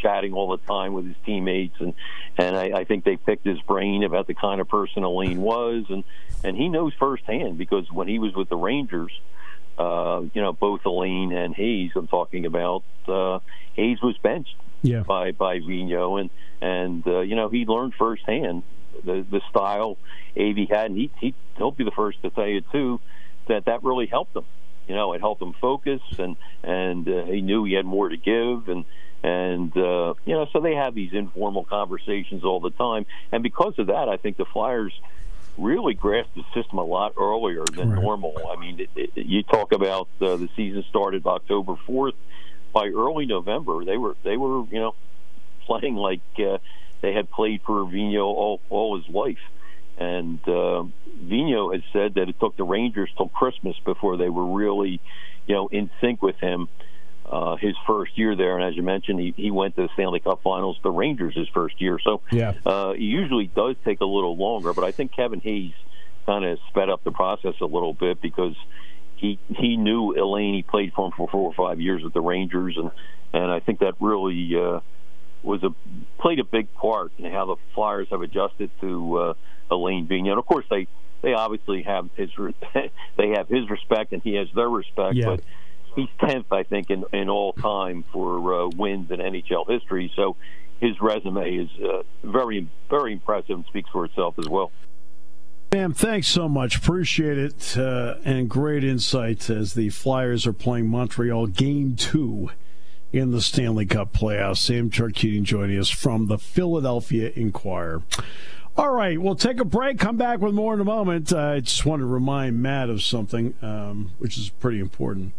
chatting 0.00 0.34
all 0.34 0.50
the 0.50 0.58
time 0.58 0.92
with 0.92 1.06
his 1.06 1.16
teammates, 1.24 1.76
and 1.80 1.94
and 2.38 2.56
I, 2.56 2.80
I 2.80 2.84
think 2.84 3.04
they 3.04 3.16
picked 3.16 3.46
his 3.46 3.60
brain 3.62 4.04
about 4.04 4.26
the 4.26 4.34
kind 4.34 4.60
of 4.60 4.68
person 4.68 5.02
Elaine 5.02 5.40
was, 5.40 5.86
and 5.88 6.04
and 6.44 6.56
he 6.56 6.68
knows 6.68 6.92
firsthand 6.98 7.58
because 7.58 7.90
when 7.90 8.08
he 8.08 8.18
was 8.18 8.34
with 8.34 8.48
the 8.48 8.56
Rangers, 8.56 9.12
uh, 9.12 9.45
you 9.78 10.42
know, 10.42 10.52
both 10.52 10.84
Alain 10.84 11.32
and 11.32 11.54
Hayes, 11.54 11.92
I'm 11.94 12.08
talking 12.08 12.46
about, 12.46 12.84
uh, 13.08 13.40
Hayes 13.74 14.00
was 14.02 14.16
benched 14.18 14.56
yeah. 14.82 15.02
by 15.02 15.32
by 15.32 15.58
Vigneault, 15.60 16.20
and 16.20 16.30
and 16.60 17.06
uh, 17.06 17.20
you 17.20 17.36
know 17.36 17.48
he 17.48 17.64
learned 17.66 17.94
firsthand 17.94 18.62
the 19.04 19.24
the 19.30 19.40
style 19.50 19.96
Av 20.38 20.56
had, 20.70 20.90
and 20.90 20.96
he 20.96 21.10
he 21.20 21.34
he'll 21.56 21.70
be 21.70 21.84
the 21.84 21.90
first 21.90 22.22
to 22.22 22.30
tell 22.30 22.46
you 22.46 22.62
too 22.72 23.00
that 23.48 23.66
that 23.66 23.82
really 23.84 24.06
helped 24.06 24.36
him. 24.36 24.44
You 24.88 24.94
know, 24.94 25.12
it 25.14 25.20
helped 25.20 25.42
him 25.42 25.54
focus, 25.60 26.00
and 26.18 26.36
and 26.62 27.08
uh, 27.08 27.24
he 27.24 27.40
knew 27.40 27.64
he 27.64 27.74
had 27.74 27.84
more 27.84 28.08
to 28.08 28.16
give, 28.16 28.68
and 28.68 28.84
and 29.22 29.76
uh, 29.76 30.14
you 30.24 30.34
know, 30.34 30.46
so 30.52 30.60
they 30.60 30.74
have 30.74 30.94
these 30.94 31.12
informal 31.12 31.64
conversations 31.64 32.44
all 32.44 32.60
the 32.60 32.70
time, 32.70 33.06
and 33.32 33.42
because 33.42 33.78
of 33.78 33.88
that, 33.88 34.08
I 34.08 34.16
think 34.16 34.36
the 34.36 34.44
Flyers 34.44 34.92
really 35.58 35.94
grasped 35.94 36.34
the 36.34 36.44
system 36.54 36.78
a 36.78 36.84
lot 36.84 37.14
earlier 37.18 37.64
than 37.64 37.90
right. 37.90 38.02
normal. 38.02 38.34
I 38.50 38.56
mean, 38.56 38.80
it, 38.80 38.90
it, 38.94 39.10
you 39.26 39.42
talk 39.42 39.72
about 39.72 40.08
uh, 40.20 40.36
the 40.36 40.48
season 40.56 40.84
started 40.88 41.26
October 41.26 41.76
fourth. 41.86 42.14
By 42.72 42.88
early 42.88 43.24
November, 43.24 43.84
they 43.84 43.96
were 43.96 44.16
they 44.22 44.36
were 44.36 44.64
you 44.70 44.80
know 44.80 44.94
playing 45.64 45.96
like 45.96 46.20
uh, 46.38 46.58
they 47.00 47.14
had 47.14 47.30
played 47.30 47.62
for 47.62 47.84
Vigneault 47.84 48.34
all 48.34 48.60
all 48.68 48.98
his 48.98 49.08
life 49.08 49.38
and 49.98 50.38
uh, 50.46 50.84
Vigneault 51.24 51.74
has 51.74 51.82
said 51.92 52.14
that 52.14 52.28
it 52.28 52.38
took 52.38 52.56
the 52.56 52.64
Rangers 52.64 53.10
till 53.16 53.28
Christmas 53.28 53.76
before 53.84 54.16
they 54.16 54.28
were 54.28 54.46
really, 54.46 55.00
you 55.46 55.54
know, 55.54 55.68
in 55.68 55.90
sync 56.00 56.22
with 56.22 56.36
him. 56.36 56.68
Uh, 57.28 57.56
his 57.56 57.74
first 57.86 58.16
year 58.16 58.36
there, 58.36 58.56
and 58.56 58.64
as 58.64 58.76
you 58.76 58.82
mentioned, 58.82 59.18
he, 59.18 59.34
he 59.36 59.50
went 59.50 59.74
to 59.76 59.82
the 59.82 59.88
Stanley 59.94 60.20
Cup 60.20 60.42
Finals. 60.42 60.78
The 60.82 60.90
Rangers 60.90 61.34
his 61.34 61.48
first 61.48 61.80
year, 61.80 61.98
so 61.98 62.20
yeah, 62.30 62.54
uh, 62.64 62.92
it 62.94 63.00
usually 63.00 63.48
does 63.48 63.76
take 63.84 64.00
a 64.00 64.04
little 64.04 64.36
longer. 64.36 64.72
But 64.72 64.84
I 64.84 64.92
think 64.92 65.12
Kevin 65.12 65.40
Hayes 65.40 65.72
kind 66.24 66.44
of 66.44 66.58
sped 66.68 66.88
up 66.88 67.02
the 67.02 67.10
process 67.10 67.54
a 67.60 67.66
little 67.66 67.92
bit 67.92 68.20
because 68.22 68.54
he 69.16 69.38
he 69.48 69.76
knew 69.76 70.14
Alain. 70.14 70.54
He 70.54 70.62
played 70.62 70.92
for 70.92 71.06
him 71.06 71.12
for 71.16 71.28
four 71.28 71.52
or 71.52 71.54
five 71.54 71.80
years 71.80 72.02
with 72.02 72.14
the 72.14 72.20
Rangers, 72.20 72.76
and 72.76 72.90
and 73.32 73.50
I 73.50 73.60
think 73.60 73.80
that 73.80 73.94
really 73.98 74.56
uh, 74.56 74.80
was 75.42 75.64
a 75.64 75.74
played 76.20 76.38
a 76.38 76.44
big 76.44 76.72
part 76.74 77.10
in 77.18 77.32
how 77.32 77.46
the 77.46 77.56
Flyers 77.74 78.08
have 78.10 78.22
adjusted 78.22 78.70
to. 78.80 79.16
Uh, 79.18 79.34
Alain 79.70 80.06
Vigneault. 80.06 80.30
And 80.30 80.38
of 80.38 80.46
course, 80.46 80.64
they 80.70 80.86
they 81.22 81.32
obviously 81.32 81.82
have 81.82 82.08
his 82.16 82.30
they 83.16 83.28
have 83.30 83.48
his 83.48 83.68
respect, 83.70 84.12
and 84.12 84.22
he 84.22 84.34
has 84.34 84.48
their 84.54 84.68
respect. 84.68 85.16
Yeah. 85.16 85.26
But 85.26 85.40
he's 85.96 86.08
tenth, 86.20 86.52
I 86.52 86.62
think, 86.62 86.90
in 86.90 87.04
in 87.12 87.28
all 87.28 87.52
time 87.52 88.04
for 88.12 88.54
uh, 88.54 88.68
wins 88.68 89.10
in 89.10 89.18
NHL 89.18 89.68
history. 89.68 90.12
So 90.14 90.36
his 90.80 91.00
resume 91.00 91.56
is 91.56 91.70
uh, 91.82 92.02
very 92.22 92.68
very 92.88 93.12
impressive 93.14 93.56
and 93.56 93.64
speaks 93.66 93.90
for 93.90 94.04
itself 94.04 94.38
as 94.38 94.48
well. 94.48 94.70
Sam, 95.72 95.92
thanks 95.92 96.28
so 96.28 96.48
much. 96.48 96.76
Appreciate 96.76 97.38
it. 97.38 97.76
Uh, 97.76 98.14
and 98.24 98.48
great 98.48 98.84
insight 98.84 99.50
as 99.50 99.74
the 99.74 99.90
Flyers 99.90 100.46
are 100.46 100.52
playing 100.52 100.88
Montreal 100.88 101.48
game 101.48 101.96
two 101.96 102.50
in 103.12 103.32
the 103.32 103.40
Stanley 103.40 103.86
Cup 103.86 104.12
playoffs. 104.12 104.58
Sam 104.58 104.90
Carchidi 104.90 105.42
joining 105.42 105.78
us 105.78 105.90
from 105.90 106.28
the 106.28 106.38
Philadelphia 106.38 107.32
Inquirer. 107.34 108.02
All 108.76 108.92
right, 108.92 109.20
we'll 109.20 109.36
take 109.36 109.58
a 109.58 109.64
break. 109.64 109.98
Come 109.98 110.18
back 110.18 110.40
with 110.40 110.52
more 110.52 110.74
in 110.74 110.80
a 110.80 110.84
moment. 110.84 111.32
I 111.32 111.60
just 111.60 111.86
want 111.86 112.00
to 112.00 112.06
remind 112.06 112.62
Matt 112.62 112.90
of 112.90 113.02
something, 113.02 113.54
um, 113.62 114.12
which 114.18 114.36
is 114.36 114.50
pretty 114.50 114.80
important. 114.80 115.32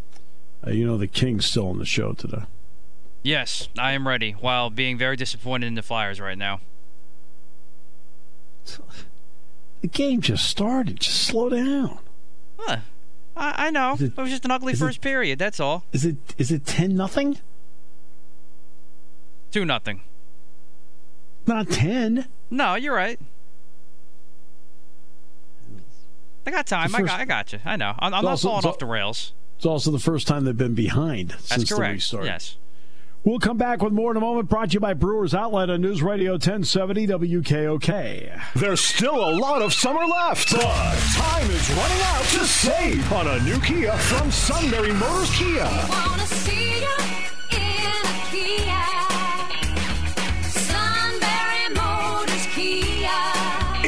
Uh, 0.67 0.71
you 0.71 0.85
know, 0.85 0.97
the 0.97 1.07
King's 1.07 1.45
still 1.45 1.69
on 1.69 1.79
the 1.79 1.85
show 1.85 2.11
today. 2.13 2.43
Yes, 3.23 3.69
I 3.77 3.93
am 3.93 4.07
ready. 4.07 4.31
While 4.31 4.69
being 4.69 4.97
very 4.97 5.15
disappointed 5.15 5.67
in 5.67 5.75
the 5.75 5.81
Flyers 5.81 6.19
right 6.19 6.37
now. 6.37 6.59
The 9.81 9.87
game 9.87 10.21
just 10.21 10.49
started. 10.49 11.01
Just 11.01 11.21
slow 11.21 11.49
down. 11.49 11.99
Huh. 12.57 12.77
I, 13.35 13.67
I 13.67 13.69
know. 13.69 13.93
It, 13.93 14.01
it, 14.01 14.17
was 14.17 14.31
just 14.31 14.43
an 14.43 14.49
ugly 14.49 14.73
first 14.73 14.97
it, 14.97 15.01
period. 15.01 15.37
That's 15.37 15.59
all. 15.59 15.83
Is 15.91 16.03
it? 16.03 16.15
Is 16.39 16.51
it 16.51 16.65
ten 16.65 16.95
nothing? 16.95 17.37
Two 19.51 19.65
nothing. 19.65 20.01
Not 21.45 21.69
ten. 21.69 22.25
No, 22.49 22.73
you're 22.73 22.95
right. 22.95 23.19
I 26.47 26.49
got 26.49 26.65
time. 26.65 26.89
First, 26.89 27.03
I 27.03 27.05
got. 27.05 27.19
I 27.19 27.25
got 27.25 27.53
you. 27.53 27.59
I 27.63 27.75
know. 27.75 27.93
I'm, 27.99 28.15
I'm 28.15 28.23
not 28.23 28.31
also, 28.31 28.47
falling 28.47 28.65
off 28.65 28.79
the 28.79 28.87
rails. 28.87 29.33
It's 29.57 29.65
also 29.65 29.91
the 29.91 29.99
first 29.99 30.27
time 30.27 30.45
they've 30.45 30.55
been 30.55 30.75
behind 30.75 31.31
That's 31.31 31.47
since 31.49 31.69
correct. 31.69 31.89
the 31.89 31.93
restart. 31.95 32.25
Yes. 32.25 32.57
We'll 33.23 33.39
come 33.39 33.57
back 33.57 33.81
with 33.81 33.91
more 33.91 34.11
in 34.11 34.15
a 34.17 34.21
moment. 34.21 34.47
Brought 34.47 34.69
to 34.69 34.75
you 34.75 34.79
by 34.79 34.93
Brewers 34.93 35.33
Outlet 35.33 35.69
on 35.69 35.81
News 35.81 36.01
Radio 36.01 36.33
1070 36.33 37.07
WKOK. 37.07 38.41
There's 38.55 38.79
still 38.79 39.15
a 39.15 39.33
lot 39.35 39.61
of 39.61 39.73
summer 39.73 40.05
left, 40.05 40.51
but 40.53 40.61
time 40.61 41.49
is 41.51 41.69
running 41.71 42.01
out 42.03 42.23
to 42.23 42.45
save 42.45 43.11
on 43.11 43.27
a 43.27 43.39
new 43.43 43.59
Kia 43.59 43.91
from 43.97 44.31
Sunbury 44.31 44.93
Motors 44.93 45.31
Kia. 45.35 45.65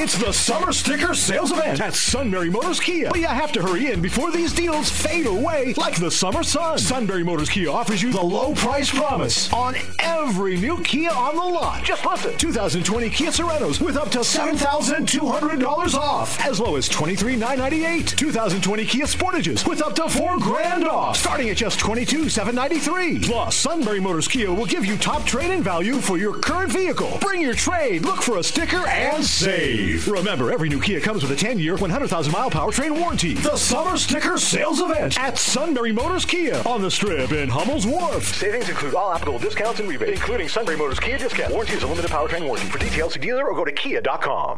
It's 0.10 0.18
the 0.18 0.34
summer 0.34 0.74
sticker 0.74 1.14
sales 1.14 1.51
event 1.51 1.80
at 1.82 1.93
Sunbury 1.93 2.49
Motors 2.49 2.80
Kia. 2.80 3.12
But 3.12 3.20
you 3.20 3.28
have 3.28 3.51
to 3.51 3.62
hurry 3.62 3.91
in 3.91 4.01
before 4.01 4.32
these 4.32 4.51
deals 4.51 4.89
fade 4.89 5.28
away 5.28 5.76
like 5.78 5.99
the 5.99 6.10
summer 6.10 6.41
sun. 6.41 6.80
Sunbury 6.80 7.24
Motors 7.24 7.47
Kia 7.47 7.70
offers 7.70 8.01
you 8.01 8.12
the 8.12 8.20
low 8.20 8.55
price 8.55 8.89
promise 8.89 9.53
on 9.53 9.76
every 9.99 10.57
new 10.57 10.82
Kia 10.82 11.12
on 11.12 11.36
the 11.36 11.43
lot. 11.43 11.84
Just 11.84 12.03
listen. 12.07 12.36
2020 12.39 13.07
Kia 13.12 13.30
Sorentos 13.30 13.80
with 13.80 13.97
up 13.97 14.10
to 14.10 14.22
$7,200 14.22 15.93
off. 15.93 16.43
As 16.43 16.60
low 16.60 16.76
as 16.76 16.89
$23,998. 16.89 18.18
2020 18.18 18.86
Kia 18.86 19.05
Sportages 19.05 19.68
with 19.68 19.84
up 19.84 19.93
to 19.93 20.10
4 20.10 20.39
grand 20.39 20.88
off. 20.88 21.18
Starting 21.18 21.51
at 21.51 21.57
just 21.57 21.80
$22,793. 21.80 23.26
Plus, 23.26 23.55
Sunbury 23.55 23.99
Motors 23.99 24.28
Kia 24.28 24.51
will 24.51 24.66
give 24.66 24.88
you 24.88 24.97
top 24.97 25.24
trade-in 25.28 25.62
value 25.62 25.99
for 25.99 26.18
your 26.18 26.34
current 26.39 26.72
vehicle. 26.72 27.20
Bring 27.22 27.43
your 27.43 27.53
trade, 27.53 28.05
look 28.05 28.24
for 28.24 28.39
a 28.39 28.43
sticker, 28.43 28.88
and 28.88 29.24
save. 29.24 29.99
Remember, 30.08 30.52
every 30.52 30.70
new 30.70 30.80
Kia 30.80 31.00
comes 31.00 31.24
with 31.24 31.32
a 31.32 31.45
10-year, 31.45 31.76
100,000-mile 31.76 32.50
powertrain 32.50 32.97
warranty. 33.00 33.34
The 33.36 33.56
Summer 33.56 33.97
Sticker 33.97 34.38
Sales 34.38 34.80
Event 34.80 35.20
at 35.20 35.38
Sunbury 35.38 35.91
Motors 35.91 36.26
Kia 36.26 36.62
on 36.66 36.82
the 36.82 36.89
Strip 36.89 37.32
in 37.32 37.50
Hummel's 37.50 37.86
Wharf. 37.86 38.24
Savings 38.36 38.70
include 38.70 38.95
all 38.95 39.14
applicable 39.14 39.39
discounts 39.39 39.80
and 39.80 39.89
rebates, 39.89 40.20
including 40.20 40.47
Sunbury 40.47 40.78
Motors 40.78 41.00
Kia 41.00 41.18
discount. 41.18 41.54
Warranty 41.54 41.74
is 41.74 41.84
a 41.84 41.88
limited 41.88 42.10
powertrain 42.10 42.45
warranty. 42.45 42.70
For 42.70 42.80
details, 42.80 43.14
see 43.14 43.20
dealer 43.20 43.47
or 43.47 43.56
go 43.56 43.66
to 43.66 43.72
kia.com. 43.72 44.58